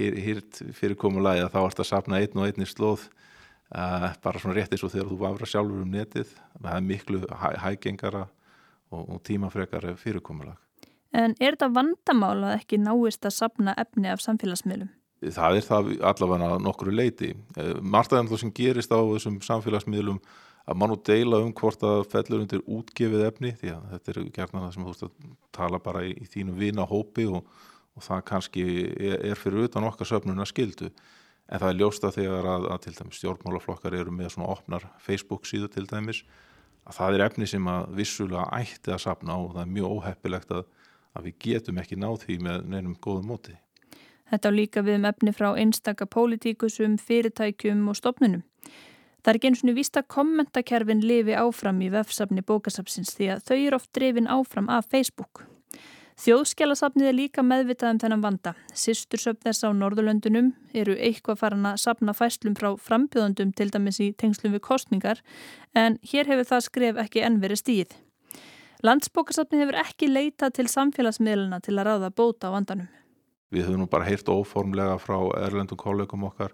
Hýrt 0.00 0.62
fyrirkomulagi 0.78 1.42
að 1.44 1.52
þá 1.52 1.60
ert 1.60 1.82
að 1.82 1.88
sapna 1.90 2.20
einn 2.22 2.40
og 2.40 2.46
einni 2.46 2.64
slóð 2.64 3.10
uh, 3.76 4.08
bara 4.24 4.40
svona 4.40 4.56
rétt 4.56 4.72
eins 4.72 4.86
og 4.86 4.94
þegar 4.94 5.10
þú 5.10 5.18
vafra 5.20 5.50
sjálfur 5.52 5.84
um 5.84 5.92
netið. 5.92 6.32
Það 6.56 6.72
er 6.78 6.86
miklu 6.86 7.20
hæ, 7.28 7.48
hægengara 7.66 8.24
og, 8.90 9.06
og 9.06 9.22
tímafrekara 9.26 9.96
fyrirkomulag. 9.98 10.58
En 11.10 11.34
er 11.42 11.56
þetta 11.56 11.72
vandamála 11.74 12.52
að 12.52 12.60
ekki 12.60 12.78
náist 12.78 13.26
að 13.26 13.34
sapna 13.34 13.74
efni 13.78 14.10
af 14.12 14.22
samfélagsmiðlum? 14.22 14.92
það 15.20 15.58
er 15.58 15.64
það 15.66 15.88
allavega 16.08 16.54
nokkru 16.64 16.92
leiti. 16.94 17.34
Eh, 17.60 17.74
af 17.82 18.08
það 18.08 18.38
sem 18.40 18.52
gerist 18.56 18.92
á 18.94 19.00
þessum 19.00 19.40
samfélagsmiðlum 19.44 20.20
að 20.70 20.78
mann 20.80 20.94
og 20.94 21.02
deila 21.04 21.40
um 21.44 21.52
hvort 21.56 21.82
að 21.84 22.04
fellur 22.12 22.44
undir 22.44 22.62
útgefið 22.68 23.24
efni 23.26 23.52
því 23.58 23.72
að 23.74 23.86
þetta 23.94 24.12
er 24.12 24.20
gertna 24.36 24.64
það 24.64 24.74
sem 24.74 24.84
þú 24.84 24.92
veist 24.92 25.06
að 25.06 25.30
tala 25.56 25.80
bara 25.82 26.04
í, 26.06 26.12
í 26.14 26.28
þínu 26.30 26.56
vina 26.58 26.86
hópi 26.88 27.26
og, 27.28 27.48
og 27.96 28.04
það 28.06 28.22
kannski 28.30 28.66
er, 28.92 29.16
er 29.32 29.40
fyrir 29.40 29.66
utan 29.68 29.88
okkar 29.88 30.08
söfnuna 30.08 30.46
skildu 30.48 30.90
en 30.90 31.58
það 31.58 31.68
er 31.70 31.80
ljósta 31.80 32.12
þegar 32.14 32.50
að, 32.54 32.68
að 32.74 32.84
til 32.84 32.94
dæmis 33.00 33.20
stjórnmálaflokkar 33.20 33.96
eru 33.98 34.14
með 34.14 34.34
svona 34.36 34.52
opnar 34.54 34.86
Facebook 35.02 35.48
síðu 35.48 35.72
til 35.74 35.88
dæmis 35.90 36.22
að 36.90 36.98
það 36.98 37.16
er 37.16 37.24
efni 37.28 37.48
sem 37.48 37.70
að 37.70 37.88
vissulega 38.00 38.46
ætti 38.58 38.94
að 38.94 39.02
sapna 39.06 39.38
og 39.38 39.54
það 39.54 39.64
er 39.64 39.74
mjög 39.78 39.96
óheppilegt 39.96 40.54
að, 40.58 40.62
að 41.16 41.26
við 41.28 41.36
getum 41.46 41.80
ekki 41.82 41.98
náð 42.00 42.22
því 42.24 42.38
með 42.46 42.70
neinum 42.74 42.96
góðum 43.00 43.30
móti. 43.30 43.56
Þetta 44.30 44.50
á 44.50 44.52
líka 44.54 44.82
við 44.86 45.00
um 45.00 45.08
efni 45.10 45.34
frá 45.34 45.48
einstaka 45.58 46.06
pólitíkusum, 46.06 46.98
fyrirtækjum 47.02 47.88
og 47.90 47.98
stopnunum. 47.98 48.44
Það 49.20 49.32
er 49.32 49.38
ekki 49.38 49.48
eins 49.50 49.62
og 49.64 49.76
víst 49.76 49.98
að 50.00 50.10
kommentakerfin 50.14 51.02
lifi 51.04 51.34
áfram 51.36 51.80
í 51.84 51.90
vefsafni 51.92 52.44
bókasafsins 52.46 53.12
því 53.18 53.32
að 53.34 53.42
þau 53.48 53.56
eru 53.58 53.80
oft 53.80 53.90
drefin 53.96 54.30
áfram 54.30 54.70
af 54.72 54.86
Facebook. 54.88 55.42
Þjóðskjálasafnið 56.20 57.06
er 57.08 57.14
líka 57.16 57.40
meðvitað 57.40 57.94
um 57.94 57.98
þennan 58.02 58.20
vanda. 58.20 58.50
Sistursöfn 58.76 59.40
þess 59.46 59.64
á 59.64 59.72
Norðurlöndunum 59.72 60.50
eru 60.76 60.92
eitthvað 61.00 61.38
farin 61.40 61.68
að 61.70 61.78
sapna 61.80 62.12
fæslum 62.12 62.56
frá 62.58 62.74
frambjöðundum 62.76 63.54
til 63.56 63.70
dæmis 63.72 64.02
í 64.04 64.10
tengslum 64.20 64.52
við 64.52 64.60
kostningar 64.66 65.22
en 65.72 65.96
hér 66.10 66.28
hefur 66.28 66.50
það 66.50 66.66
skref 66.66 67.00
ekki 67.00 67.24
ennveri 67.24 67.56
stíð. 67.56 67.96
Landsbókasafnið 68.84 69.64
hefur 69.64 69.80
ekki 69.80 70.10
leitað 70.12 70.58
til 70.58 70.68
samfélagsmiðluna 70.74 71.62
til 71.64 71.78
að 71.78 71.88
ráða 71.88 72.12
bóta 72.12 72.52
á 72.52 72.56
vandanum. 72.58 72.92
Við 73.48 73.70
höfum 73.70 73.86
nú 73.86 73.88
bara 73.88 74.10
heyrt 74.10 74.28
óformlega 74.28 75.00
frá 75.00 75.16
erlendum 75.40 75.80
kollegum 75.80 76.28
okkar 76.28 76.52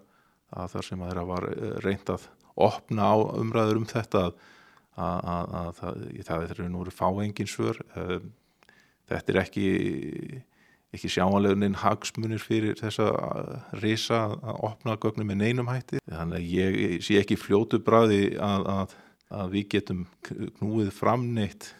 að 0.55 0.77
þar 0.77 0.91
sem 0.93 1.03
að 1.03 1.11
þeirra 1.11 1.29
var 1.33 1.51
eh, 1.51 1.77
reynd 1.83 2.15
að 2.15 2.31
opna 2.55 3.11
á 3.11 3.15
umræður 3.35 3.83
um 3.83 3.91
þetta 3.91 4.25
að, 4.29 4.41
að, 4.95 5.31
að, 5.35 5.55
að 5.59 5.71
það, 5.83 6.03
það 6.31 6.51
er 6.55 6.67
nú 6.71 6.89
fáengin 7.03 7.51
svör. 7.51 7.83
Þetta 9.07 9.33
er 9.33 9.41
ekki, 9.43 9.67
ekki 10.95 11.11
sjáanlegunin 11.11 11.79
hagsmunir 11.83 12.43
fyrir 12.43 12.77
þessa 12.79 13.09
risa 13.81 14.23
að 14.35 14.61
opna 14.69 14.97
gögnum 14.99 15.31
með 15.31 15.41
neinum 15.43 15.71
hætti. 15.71 16.03
Þannig 16.11 16.39
að 16.39 16.55
ég 16.57 17.03
sé 17.07 17.19
ekki 17.21 17.39
fljótu 17.39 17.79
bræði 17.83 18.23
að 18.37 18.97
við 19.51 19.69
getum 19.77 20.05
knúið 20.27 20.93
framneitt 20.95 21.73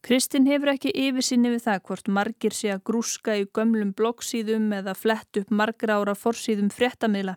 Kristinn 0.00 0.46
hefur 0.48 0.72
ekki 0.72 0.92
yfirsinni 0.96 1.50
við 1.52 1.66
það 1.66 1.80
hvort 1.88 2.06
margir 2.08 2.54
sé 2.56 2.70
að 2.72 2.84
grúska 2.88 3.34
í 3.36 3.44
gömlum 3.56 3.90
bloggsíðum 3.96 4.70
eða 4.78 4.94
flett 4.96 5.40
upp 5.42 5.50
margra 5.52 5.98
ára 6.00 6.14
forsíðum 6.16 6.70
fréttamila. 6.72 7.36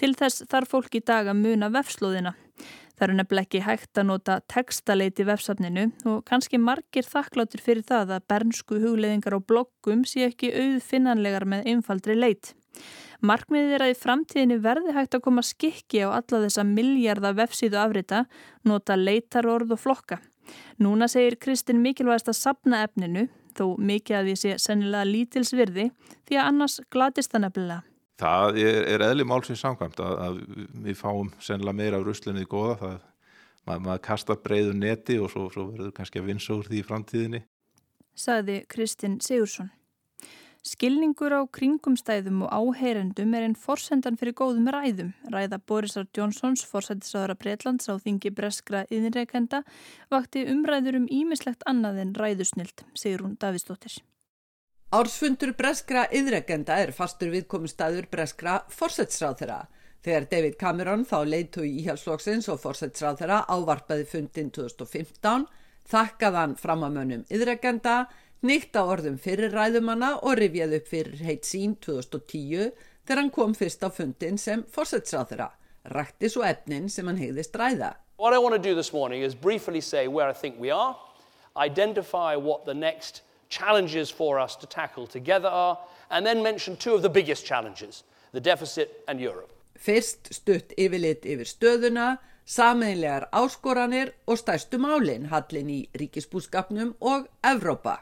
Til 0.00 0.14
þess 0.16 0.46
þarf 0.48 0.72
fólk 0.72 0.96
í 0.96 1.04
dag 1.04 1.28
að 1.28 1.42
muna 1.42 1.68
vefslóðina. 1.74 2.32
Það 2.98 3.04
eru 3.06 3.16
nefnileg 3.18 3.46
ekki 3.46 3.60
hægt 3.62 3.98
að 4.00 4.08
nota 4.08 4.36
textaleiti 4.50 5.26
vefsafninu 5.28 5.84
og 6.10 6.22
kannski 6.26 6.58
margir 6.58 7.06
þakkláttir 7.06 7.62
fyrir 7.62 7.84
það 7.86 8.16
að 8.16 8.24
bernsku 8.32 8.80
hugleðingar 8.82 9.36
á 9.38 9.40
bloggum 9.40 10.02
sé 10.02 10.24
ekki 10.26 10.50
auðfinnanlegar 10.50 11.46
með 11.46 11.68
einfaldri 11.70 12.16
leit. 12.18 12.56
Markmiðið 13.22 13.74
er 13.76 13.84
að 13.86 13.92
í 13.92 13.98
framtíðinu 13.98 14.58
verði 14.62 14.94
hægt 14.94 15.14
að 15.14 15.22
koma 15.26 15.44
skikki 15.46 16.02
á 16.06 16.18
alla 16.18 16.42
þessa 16.44 16.64
miljardar 16.66 17.38
vefsíðu 17.38 17.78
afrita, 17.82 18.24
nota 18.66 18.98
leitarorð 18.98 19.74
og 19.74 19.82
flokka. 19.82 20.18
Núna 20.82 21.06
segir 21.10 21.38
Kristinn 21.42 21.82
mikilvægast 21.84 22.30
að 22.30 22.38
sapna 22.38 22.82
efninu, 22.86 23.26
þó 23.58 23.76
mikið 23.78 24.18
að 24.20 24.30
því 24.30 24.36
sé 24.42 24.56
sennilega 24.62 25.10
lítilsvirði, 25.10 25.90
því 26.26 26.38
að 26.38 26.50
annars 26.50 26.80
glatist 26.90 27.34
það 27.34 27.46
nefnilega. 27.46 27.87
Það 28.18 28.58
er, 28.64 28.80
er 28.94 29.04
eðli 29.06 29.26
málsins 29.28 29.62
samkvæmt 29.62 30.00
að, 30.02 30.16
að 30.24 30.38
við 30.86 30.98
fáum 30.98 31.30
sennilega 31.38 31.78
meira 31.78 32.00
af 32.00 32.06
ruslinni 32.06 32.42
í 32.42 32.50
goða. 32.50 32.76
Það, 32.80 32.98
mað, 33.68 33.84
maður 33.86 34.04
kastar 34.08 34.40
breyðu 34.42 34.74
neti 34.74 35.18
og 35.22 35.30
svo, 35.32 35.46
svo 35.54 35.68
verður 35.70 35.94
kannski 35.94 36.22
að 36.22 36.30
vinsa 36.32 36.56
úr 36.56 36.70
því 36.70 36.80
í 36.80 36.86
framtíðinni. 36.88 37.42
Saði 38.18 38.62
Kristinn 38.66 39.20
Sigursson. 39.22 39.70
Skilningur 40.66 41.32
á 41.32 41.46
kringumstæðum 41.54 42.42
og 42.44 42.50
áheyrendum 42.50 43.36
er 43.38 43.46
einn 43.46 43.54
forsendan 43.56 44.18
fyrir 44.18 44.34
góðum 44.36 44.66
ræðum. 44.74 45.14
Ræða 45.30 45.60
Borisar 45.70 46.08
Jónsons, 46.18 46.66
forsættisáðara 46.66 47.38
Breitlands 47.38 47.86
á 47.86 47.94
þingi 48.02 48.34
breskra 48.34 48.82
yðinreikenda, 48.90 49.62
vakti 50.10 50.44
umræður 50.50 50.98
um 51.04 51.08
ímislegt 51.08 51.62
annað 51.70 52.02
en 52.02 52.14
ræðusnild, 52.18 52.84
segir 52.98 53.22
hún 53.22 53.38
Davíðsdóttir. 53.38 54.00
Ársfundur 54.88 55.50
breskra 55.52 56.06
yðinreikenda 56.16 56.78
er 56.80 56.94
fastur 56.96 57.28
viðkomustæður 57.34 58.06
breskra 58.08 58.54
forsættisráð 58.72 59.34
þeirra. 59.42 59.58
Þegar 60.00 60.26
David 60.30 60.56
Cameron 60.56 61.04
þá 61.04 61.18
leiðtói 61.28 61.66
íhjálpsflokksins 61.82 62.48
og 62.48 62.62
forsættisráð 62.62 63.18
þeirra 63.18 63.42
ávarpaði 63.52 64.06
fundin 64.08 64.48
2015, 64.56 65.44
þakkaðan 65.92 66.56
framamönnum 66.56 67.26
yðinreikenda, 67.28 67.98
nýtt 68.40 68.80
á 68.80 68.88
orðum 68.88 69.20
fyrir 69.20 69.52
ræðumanna 69.52 70.14
og 70.22 70.40
rifjað 70.40 70.78
upp 70.80 70.88
fyrir 70.94 71.20
heit 71.28 71.44
sín 71.44 71.76
2010 71.84 72.72
þegar 73.04 73.20
hann 73.20 73.32
kom 73.36 73.52
fyrst 73.60 73.84
á 73.84 73.92
fundin 73.92 74.40
sem 74.40 74.64
fórsætsráðura, 74.72 75.52
rætti 75.92 76.32
svo 76.32 76.48
efnin 76.48 76.88
sem 76.88 77.12
hann 77.12 77.20
hegðist 77.20 77.60
ræða. 77.60 77.92
What 78.16 78.32
I 78.32 78.40
want 78.40 78.56
to 78.56 78.62
do 78.70 78.72
this 78.72 78.94
morning 78.96 79.20
is 79.20 79.36
briefly 79.36 79.84
say 79.84 80.08
where 80.08 80.32
I 80.32 80.32
think 80.32 80.56
we 80.56 80.72
are, 80.72 80.96
identify 81.60 82.40
what 82.40 82.64
the 82.64 82.72
next 82.72 83.27
challenges 83.48 84.10
for 84.10 84.38
us 84.38 84.56
to 84.56 84.66
tackle 84.66 85.06
together 85.06 85.48
are, 85.48 85.78
and 86.10 86.26
then 86.26 86.42
mention 86.42 86.76
two 86.76 86.94
of 86.94 87.02
the 87.02 87.08
biggest 87.08 87.44
challenges, 87.44 88.02
the 88.32 88.40
deficit 88.40 89.04
and 89.08 89.20
Europe. 89.20 89.52
Fyrst 89.78 90.32
stutt 90.34 90.74
yfirlit 90.76 91.22
yfir 91.22 91.46
stöðuna, 91.46 92.18
sameinlegar 92.48 93.28
áskoranir 93.32 94.12
og 94.26 94.40
stærstu 94.40 94.80
málinn 94.80 95.28
hallin 95.32 95.70
í 95.70 95.80
ríkisbúskapnum 96.00 96.94
og 97.00 97.28
Evrópa. 97.44 97.98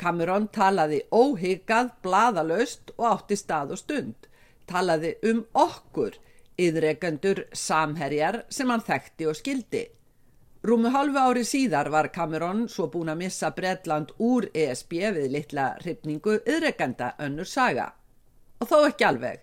Cameron 0.00 0.48
talaði 0.48 1.02
óhyggjað, 1.12 1.90
bladalaust 2.04 2.92
og 2.96 3.06
átti 3.14 3.36
stað 3.36 3.74
og 3.74 3.80
stund. 3.80 4.28
Talaði 4.70 5.16
um 5.28 5.42
okkur, 5.52 6.14
yðregendur 6.60 7.46
samherjar 7.56 8.44
sem 8.52 8.70
hann 8.70 8.84
þekkti 8.84 9.28
og 9.28 9.36
skildi. 9.36 9.88
Rúmu 10.60 10.90
halvu 10.92 11.16
ári 11.16 11.40
síðar 11.48 11.88
var 11.88 12.10
Cameron 12.12 12.66
svo 12.68 12.90
búin 12.92 13.08
að 13.08 13.22
missa 13.22 13.48
Bredland 13.56 14.10
úr 14.20 14.44
ESB 14.52 14.92
við 15.16 15.30
litla 15.32 15.70
hrifningu 15.78 16.34
yðregenda 16.44 17.14
önnur 17.26 17.48
saga. 17.48 17.86
Og 18.60 18.68
þó 18.68 18.76
ekki 18.90 19.06
alveg. 19.08 19.38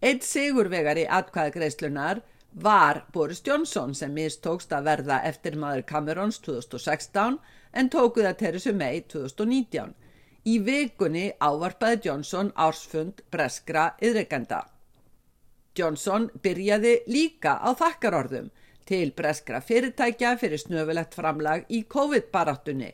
Eitt 0.00 0.24
sigurvegari 0.24 1.04
atkvæðagreislunar 1.04 2.22
var 2.64 3.02
Boris 3.12 3.42
Johnson 3.44 3.92
sem 3.94 4.16
mistókst 4.16 4.72
að 4.72 4.88
verða 4.88 5.20
eftir 5.28 5.58
maður 5.60 5.84
Camerons 5.92 6.40
2016 6.40 7.36
en 7.72 7.92
tóku 7.92 8.24
það 8.24 8.40
Theresa 8.40 8.72
May 8.72 9.04
2019. 9.12 9.92
Í 10.48 10.56
vikunni 10.64 11.26
ávarpaði 11.36 12.00
Johnson 12.08 12.48
ársfund 12.56 13.20
breskra 13.28 13.90
yðreikenda. 14.00 14.64
Johnson 15.76 16.30
byrjaði 16.40 17.02
líka 17.12 17.58
á 17.60 17.76
þakkarorðum 17.76 18.48
til 18.88 19.12
breskra 19.16 19.60
fyrirtækja 19.64 20.34
fyrir 20.40 20.60
snöfulegt 20.60 21.14
framlag 21.18 21.64
í 21.70 21.84
COVID-baráttunni. 21.94 22.90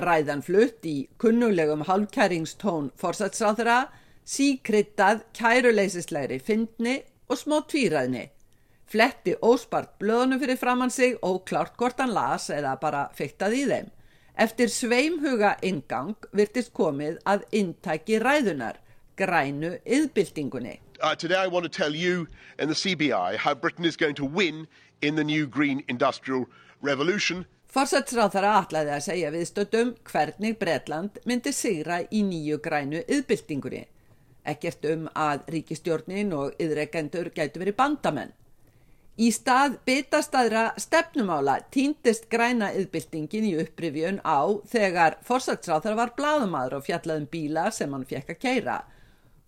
Ræðan 0.00 0.42
flutt 0.46 0.86
í 0.86 0.96
kunnulegum 1.20 1.84
hálfkæringstón 1.88 2.90
fórsætsráðra, 3.00 3.88
síkryttað 4.24 5.24
kæruleysislegri 5.36 6.38
fyndni 6.38 7.00
og 7.28 7.40
smó 7.40 7.62
tvíræðni. 7.70 8.28
Fletti 8.90 9.36
óspart 9.38 9.96
blöðunum 10.02 10.40
fyrir 10.42 10.58
framann 10.58 10.90
sig 10.90 11.16
og 11.22 11.44
klárt 11.46 11.76
hvort 11.78 12.00
hann 12.02 12.14
las 12.14 12.48
eða 12.50 12.74
bara 12.82 13.06
fyrtaði 13.14 13.64
í 13.64 13.68
þeim. 13.70 13.90
Eftir 14.40 14.70
sveimhuga 14.72 15.56
ingang 15.62 16.16
virtist 16.32 16.72
komið 16.74 17.18
að 17.28 17.44
intæki 17.60 18.18
ræðunar, 18.22 18.78
grænu 19.20 19.76
yðbyltingunni. 19.84 20.78
Uh, 21.02 21.14
today 21.14 21.36
I 21.44 21.46
want 21.46 21.64
to 21.64 21.70
tell 21.70 21.94
you 21.94 22.26
and 22.58 22.68
the 22.68 22.74
CBI 22.74 23.36
how 23.36 23.54
Britain 23.54 23.84
is 23.84 23.96
going 23.96 24.16
to 24.16 24.24
win 24.24 24.66
in 25.00 25.16
the 25.16 25.24
new 25.24 25.46
green 25.46 25.84
industrial 25.88 26.46
revolution. 26.82 27.46
Forsætsráðara 27.70 28.56
atlaði 28.64 28.90
að 28.96 29.04
segja 29.04 29.30
viðstöldum 29.30 29.94
hvernig 30.10 30.58
Bretland 30.58 31.20
myndi 31.30 31.52
sigra 31.54 32.00
í 32.10 32.24
nýju 32.26 32.58
grænu 32.64 33.04
yðbyltingunni. 33.06 33.84
Ekkert 34.50 34.84
um 34.90 35.06
að 35.14 35.46
ríkistjórnin 35.54 36.32
og 36.34 36.58
yðrekendur 36.58 37.30
gætu 37.36 37.62
verið 37.62 37.76
bandamenn. 37.78 38.32
Í 39.20 39.28
stað 39.36 39.76
bitastæðra 39.86 40.70
stefnumála 40.80 41.58
týndist 41.74 42.30
græna 42.32 42.70
yðbyltingin 42.72 43.50
í 43.50 43.56
upprifjun 43.62 44.22
á 44.24 44.48
þegar 44.72 45.18
forsætsráþar 45.28 45.98
var 45.98 46.14
bladamadur 46.16 46.78
og 46.78 46.86
fjallaðum 46.86 47.28
bíla 47.30 47.68
sem 47.74 47.92
hann 47.92 48.08
fekk 48.08 48.34
að 48.34 48.40
keira. 48.46 48.78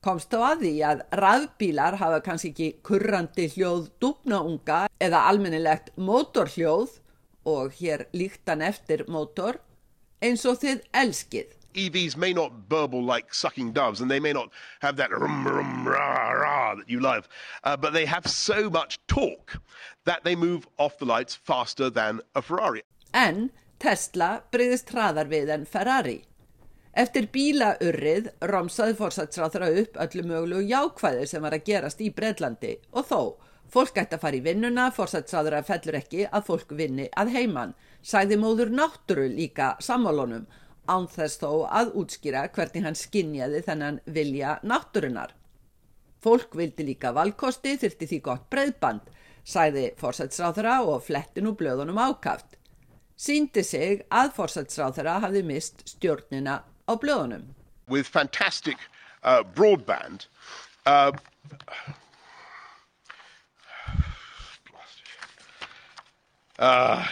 Komst 0.02 0.32
þá 0.34 0.40
að 0.42 0.62
því 0.64 0.70
að 0.82 1.02
rafbílar 1.14 1.96
hafa 2.00 2.16
kannski 2.26 2.48
ekki 2.50 2.68
kurrandi 2.82 3.44
hljóð 3.52 3.84
dúbnaunga 4.02 4.78
eða 4.98 5.20
almennilegt 5.30 5.92
mótorhljóð 5.94 6.96
og 7.46 7.76
hér 7.78 8.08
líkt 8.10 8.50
hann 8.50 8.64
eftir 8.66 9.04
mótor 9.06 9.60
eins 10.18 10.42
og 10.42 10.58
þið 10.64 10.82
elskið. 11.04 11.52
EVs 11.78 12.16
may 12.16 12.34
not 12.34 12.68
burble 12.68 13.00
like 13.00 13.32
sucking 13.32 13.70
doves 13.72 14.00
and 14.00 14.10
they 14.10 14.18
may 14.18 14.32
not 14.32 14.50
have 14.80 14.96
that 14.96 15.14
rum 15.14 15.46
rum 15.46 15.86
rah 15.86 16.34
rah 16.34 16.74
that 16.74 16.90
you 16.90 16.98
love, 16.98 17.28
uh, 17.62 17.76
but 17.76 17.92
they 17.92 18.04
have 18.04 18.26
so 18.26 18.68
much 18.68 18.98
torque 19.06 19.54
that 20.04 20.24
they 20.24 20.34
move 20.34 20.66
off 20.78 20.98
the 20.98 21.06
lights 21.06 21.36
faster 21.36 21.88
than 21.88 22.20
a 22.34 22.42
Ferrari. 22.42 22.82
En 23.14 23.52
Tesla 23.78 24.42
breyðist 24.50 24.90
hraðar 24.90 25.30
við 25.30 25.54
en 25.54 25.64
Ferrari. 25.64 26.24
Eftir 26.92 27.30
bílaurrið 27.32 28.26
romsaði 28.50 28.94
fórsætsráþra 28.98 29.70
upp 29.80 29.94
öllu 30.04 30.26
mögulegu 30.28 30.66
jákvæðir 30.68 31.30
sem 31.30 31.44
var 31.44 31.56
að 31.56 31.64
gerast 31.70 32.02
í 32.04 32.10
Breitlandi 32.12 32.74
og 32.92 33.06
þó, 33.08 33.20
fólk 33.72 33.96
ætti 34.02 34.18
að 34.18 34.24
fara 34.26 34.36
í 34.36 34.42
vinnuna, 34.44 34.90
fórsætsráþra 34.92 35.62
fellur 35.64 35.96
ekki 36.02 36.26
að 36.28 36.50
fólk 36.50 36.74
vinni 36.76 37.06
að 37.16 37.32
heiman, 37.32 37.72
sæði 38.04 38.36
móður 38.42 38.74
náttúru 38.76 39.24
líka 39.32 39.70
sammálunum 39.80 40.44
ánþess 40.90 41.38
þó 41.40 41.50
að 41.70 41.94
útskýra 42.02 42.42
hvernig 42.52 42.84
hann 42.84 42.98
skinjaði 42.98 43.62
þennan 43.66 44.00
vilja 44.04 44.58
náttúrunar. 44.66 45.32
Fólk 46.22 46.56
vildi 46.58 46.86
líka 46.86 47.12
valkosti 47.14 47.76
þurfti 47.80 48.08
því 48.10 48.18
gott 48.26 48.50
breyðband, 48.50 49.06
sæði 49.44 49.92
fórsætsráþara 49.98 50.82
og 50.86 51.06
flettin 51.06 51.48
úr 51.50 51.56
blöðunum 51.58 51.98
ákaft. 51.98 52.58
Sýndi 53.16 53.62
sig 53.64 54.04
að 54.10 54.32
fórsætsráþara 54.36 55.20
hafði 55.22 55.42
mist 55.46 55.82
stjórnina 55.88 56.60
With 57.88 58.06
fantastic 58.06 58.76
uh, 59.22 59.42
broadband, 59.42 60.26
uh, 60.86 61.12
uh, 66.58 67.06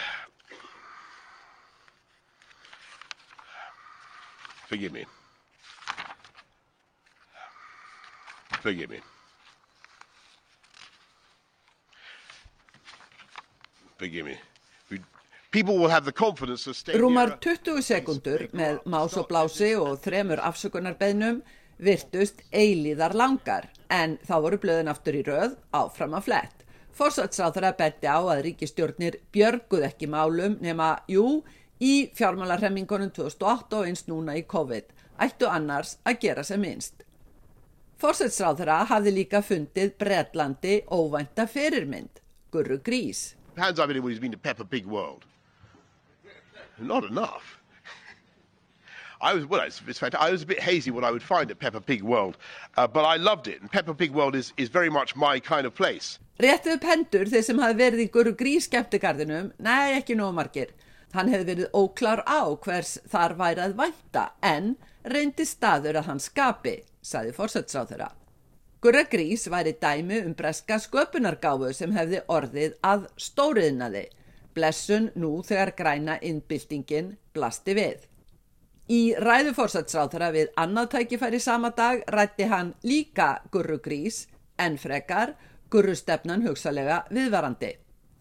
Forgive 4.71 4.93
me. 4.93 5.05
Forgive 8.61 8.89
me. 8.89 8.99
Forgive 13.97 14.25
me. 14.27 14.37
Rúmar 15.51 17.33
20 17.43 17.81
sekundur 17.83 18.45
með 18.55 18.77
más 18.87 19.17
og 19.19 19.25
blási 19.27 19.73
og 19.75 19.97
þremur 19.99 20.39
afsökunarbeinum 20.47 21.41
virtust 21.75 22.39
eilíðar 22.55 23.11
langar 23.19 23.67
en 23.91 24.13
þá 24.23 24.31
voru 24.45 24.59
blöðin 24.63 24.87
aftur 24.87 25.17
í 25.19 25.23
röð 25.27 25.57
áfram 25.75 26.15
að 26.15 26.29
flett. 26.29 26.61
Forsatsáþara 26.95 27.73
betti 27.75 28.07
á 28.07 28.23
að 28.23 28.45
ríkistjórnir 28.45 29.17
björguð 29.35 29.83
ekki 29.89 30.07
málum 30.07 30.55
nema, 30.63 30.93
jú, 31.11 31.41
í 31.83 32.07
fjármálarhemmingunum 32.15 33.11
2008 33.11 33.79
og 33.81 33.89
eins 33.89 34.05
núna 34.07 34.37
í 34.39 34.45
COVID 34.47 34.93
ættu 35.25 35.49
annars 35.51 35.97
að 36.07 36.21
gera 36.23 36.45
sem 36.47 36.63
minnst. 36.63 37.03
Forsetsráðra 37.99 38.85
hafði 38.87 39.17
líka 39.17 39.43
fundið 39.43 39.97
Breitlandi 39.99 40.79
óvænta 40.87 41.43
fyrirmynd, 41.43 42.23
Gurru 42.55 42.79
Grís. 42.79 43.33
Hands 43.57 43.79
up 43.79 43.89
anyone 43.89 44.13
who's 44.13 44.21
been 44.21 44.31
to 44.31 44.39
Peppa 44.39 44.63
Pig 44.63 44.87
World. 44.87 45.27
Not 46.81 47.03
enough. 47.03 47.61
I 49.21 49.35
was, 49.35 49.45
well, 49.45 49.61
it's, 49.61 49.81
it's 49.87 49.99
fantastic. 49.99 50.27
I 50.27 50.31
was 50.31 50.41
a 50.41 50.45
bit 50.47 50.59
hazy 50.59 50.89
what 50.89 51.03
I 51.03 51.11
would 51.11 51.21
find 51.21 51.51
at 51.51 51.59
Peppa 51.59 51.79
Pig 51.79 52.01
World, 52.01 52.37
uh, 52.75 52.87
but 52.87 53.05
I 53.05 53.17
loved 53.17 53.47
it. 53.47 53.61
And 53.61 53.71
Peppa 53.71 53.93
Pig 53.93 54.11
World 54.11 54.35
is, 54.35 54.51
is 54.57 54.69
very 54.69 54.89
much 54.89 55.15
my 55.15 55.39
kind 55.39 55.67
of 55.67 55.75
place. 55.75 56.17
Réttu 56.41 56.73
upp 56.73 56.85
hendur 56.89 57.29
þeir 57.29 57.43
sem 57.45 57.59
hafi 57.61 57.77
verið 57.77 57.99
í 58.01 58.07
Gurru 58.09 58.31
Grís 58.33 58.65
skemmtigarðinum, 58.65 59.51
nei 59.61 59.93
ekki 59.99 60.15
nóg 60.17 60.33
margir. 60.33 60.71
Hann 61.13 61.29
hefði 61.29 61.47
verið 61.51 61.75
óklar 61.77 62.23
á 62.25 62.49
hvers 62.63 62.95
þar 63.11 63.35
væri 63.37 63.61
að 63.61 63.75
vænta 63.77 64.23
en 64.41 64.73
reyndi 65.05 65.45
staður 65.45 65.99
að 66.01 66.09
hann 66.09 66.23
skapi, 66.23 66.79
saði 67.05 67.35
fórsætsráþurra. 67.37 68.09
Gurra 68.81 69.03
Grís 69.05 69.45
væri 69.53 69.75
dæmi 69.77 70.23
um 70.25 70.33
breska 70.33 70.79
sköpunargáfu 70.81 71.69
sem 71.77 71.93
hefði 71.93 72.23
orðið 72.25 72.79
að 72.81 73.05
stóriðnaði, 73.21 74.07
blessun 74.55 75.11
nú 75.15 75.41
þegar 75.45 75.73
græna 75.77 76.17
innbyltingin 76.21 77.13
blasti 77.35 77.75
við. 77.77 78.07
Í 78.91 79.13
ræðu 79.15 79.53
fórsætsráþurra 79.55 80.31
við 80.35 80.49
annað 80.59 80.89
tækifæri 80.95 81.39
sama 81.39 81.69
dag 81.77 82.01
rætti 82.11 82.49
hann 82.51 82.73
líka 82.83 83.37
Gurru 83.51 83.77
Grís 83.79 84.25
en 84.59 84.75
frekar 84.81 85.37
Gurru 85.71 85.95
stefnan 85.95 86.43
hugsalega 86.43 87.05
viðvarandi. 87.13 87.71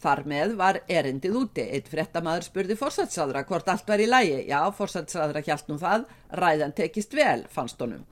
Þar 0.01 0.23
með 0.33 0.55
var 0.57 0.79
erindið 0.89 1.35
úti. 1.43 1.65
Eitt 1.75 1.91
frettamæður 1.93 2.47
spurði 2.47 2.77
fórsætsáðra 2.79 3.43
hvort 3.49 3.69
allt 3.69 3.91
var 3.91 4.01
í 4.01 4.07
lægi. 4.09 4.39
Já, 4.49 4.61
fórsætsáðra 4.73 5.43
hjælt 5.45 5.69
nú 5.69 5.77
það. 5.81 6.07
Ræðan 6.41 6.73
tekist 6.79 7.17
vel, 7.19 7.45
fannst 7.53 7.83
honum. 7.83 8.07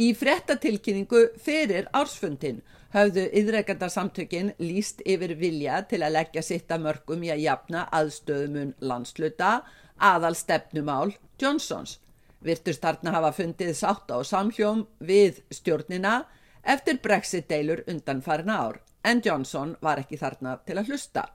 Í 0.00 0.10
frettatilkynningu 0.16 1.22
fyrir 1.40 1.88
ársfundin 1.96 2.60
höfðu 2.94 3.26
yðregandarsamtökin 3.38 4.52
líst 4.58 5.02
yfir 5.06 5.36
vilja 5.38 5.80
til 5.90 6.02
að 6.02 6.16
leggja 6.18 6.42
sitt 6.42 6.72
að 6.72 6.84
mörgum 6.88 7.22
í 7.22 7.30
að 7.30 7.44
jafna 7.44 7.86
aðstöðumun 7.94 8.74
landsluta 8.82 9.50
aðal 9.96 10.34
stefnumál 10.34 11.14
Johnsons. 11.40 11.98
Virtust 12.40 12.82
þarna 12.82 13.12
hafa 13.18 13.32
fundið 13.36 13.74
sátt 13.76 14.10
á 14.10 14.18
samhljóm 14.24 14.86
við 14.98 15.42
stjórnina 15.52 16.22
eftir 16.62 16.98
brexit-deilur 17.04 17.84
undan 17.88 18.22
farin 18.24 18.50
ár 18.50 18.80
en 19.04 19.20
Johnson 19.24 19.76
var 19.80 20.00
ekki 20.00 20.18
þarna 20.20 20.58
til 20.66 20.78
að 20.80 20.90
hlusta. 20.90 21.26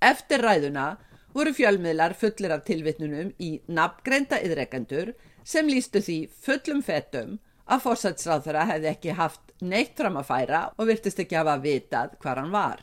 Eftir 0.00 0.44
ræðuna 0.44 0.94
voru 1.34 1.52
fjölmiðlar 1.56 2.14
fullir 2.14 2.52
af 2.54 2.64
tilvittnunum 2.68 3.32
í 3.42 3.56
nafngreinda 3.66 4.38
yðrekendur 4.44 5.14
sem 5.44 5.66
lístu 5.68 6.00
því 6.04 6.18
fullum 6.44 6.82
fetum 6.84 7.38
að 7.64 7.84
fórsætsráðara 7.86 8.66
hefði 8.70 8.90
ekki 8.90 9.16
haft 9.18 9.54
neitt 9.62 9.96
fram 9.98 10.18
að 10.20 10.28
færa 10.28 10.60
og 10.76 10.90
virtist 10.90 11.22
ekki 11.22 11.38
hafa 11.38 11.56
vitað 11.62 12.18
hvar 12.22 12.42
hann 12.42 12.52
var. 12.52 12.82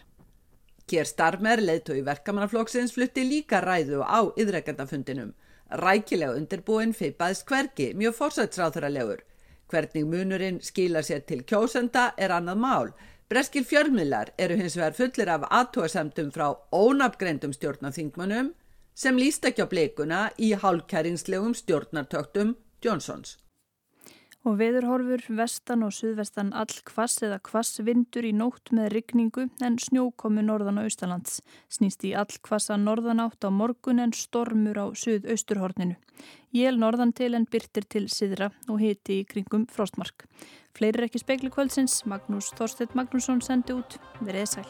Kér 0.89 1.08
Starmer, 1.08 1.62
leðtói 1.62 2.02
verkamannaflóksins, 2.04 2.91
flutti 2.96 3.24
líka 3.24 3.62
ræðu 3.63 4.02
á 4.04 4.20
yðrekendafundinum. 4.36 5.32
Rækilega 5.72 6.36
undirbúin 6.36 6.91
feipaðist 6.91 7.46
hverki, 7.48 7.94
mjög 7.96 8.17
fórsætsráðaralegur. 8.17 9.22
Hvernig 9.72 10.08
munurinn 10.10 10.60
skila 10.60 11.00
sér 11.06 11.24
til 11.24 11.46
kjósenda 11.48 12.10
er 12.20 12.34
annað 12.36 12.60
mál, 12.60 12.91
Breskir 13.32 13.63
fjörmiðlar 13.63 14.34
eru 14.44 14.58
hins 14.60 14.74
vegar 14.76 14.96
fullir 14.98 15.30
af 15.32 15.46
aðtóasemtum 15.56 16.34
frá 16.36 16.50
ónafgreindum 16.76 17.54
stjórnaþingmanum 17.56 18.50
sem 19.04 19.15
líst 19.15 19.48
ekki 19.48 19.63
á 19.63 19.72
bleikuna 19.72 20.20
í 20.36 20.50
hálfkæringslegum 20.60 21.56
stjórnartöktum 21.56 22.58
Johnsons. 22.84 23.38
Og 24.41 24.56
veðurhorfur 24.58 25.21
vestan 25.38 25.84
og 25.86 25.91
suðvestan 25.93 26.49
all 26.58 26.71
kvass 26.88 27.21
eða 27.21 27.38
kvass 27.45 27.77
vindur 27.86 28.25
í 28.25 28.32
nótt 28.34 28.71
með 28.73 28.88
rigningu 28.95 29.45
en 29.62 29.77
snjókomi 29.77 30.41
norðan 30.47 30.82
á 30.82 30.86
austalands. 30.88 31.43
Snýst 31.69 32.01
í 32.10 32.15
all 32.17 32.39
kvassa 32.41 32.77
norðan 32.82 33.21
átt 33.21 33.45
á 33.45 33.54
morgun 33.54 34.01
en 34.01 34.15
stormur 34.17 34.82
á 34.82 34.86
suðausturhorninu. 34.97 35.99
Jél 36.58 36.82
norðan 36.82 37.13
til 37.13 37.36
en 37.38 37.45
byrtir 37.45 37.86
til 37.86 38.08
siðra 38.10 38.49
og 38.67 38.82
hiti 38.82 39.21
í 39.21 39.27
kringum 39.30 39.67
frostmark. 39.69 40.25
Fleiri 40.73 41.06
ekki 41.06 41.21
spekli 41.21 41.54
kvöldsins, 41.54 42.01
Magnús 42.10 42.49
Þorstedt 42.58 42.97
Magnússon 42.97 43.45
sendi 43.45 43.77
út, 43.77 43.99
verið 44.25 44.56
sæl. 44.56 44.67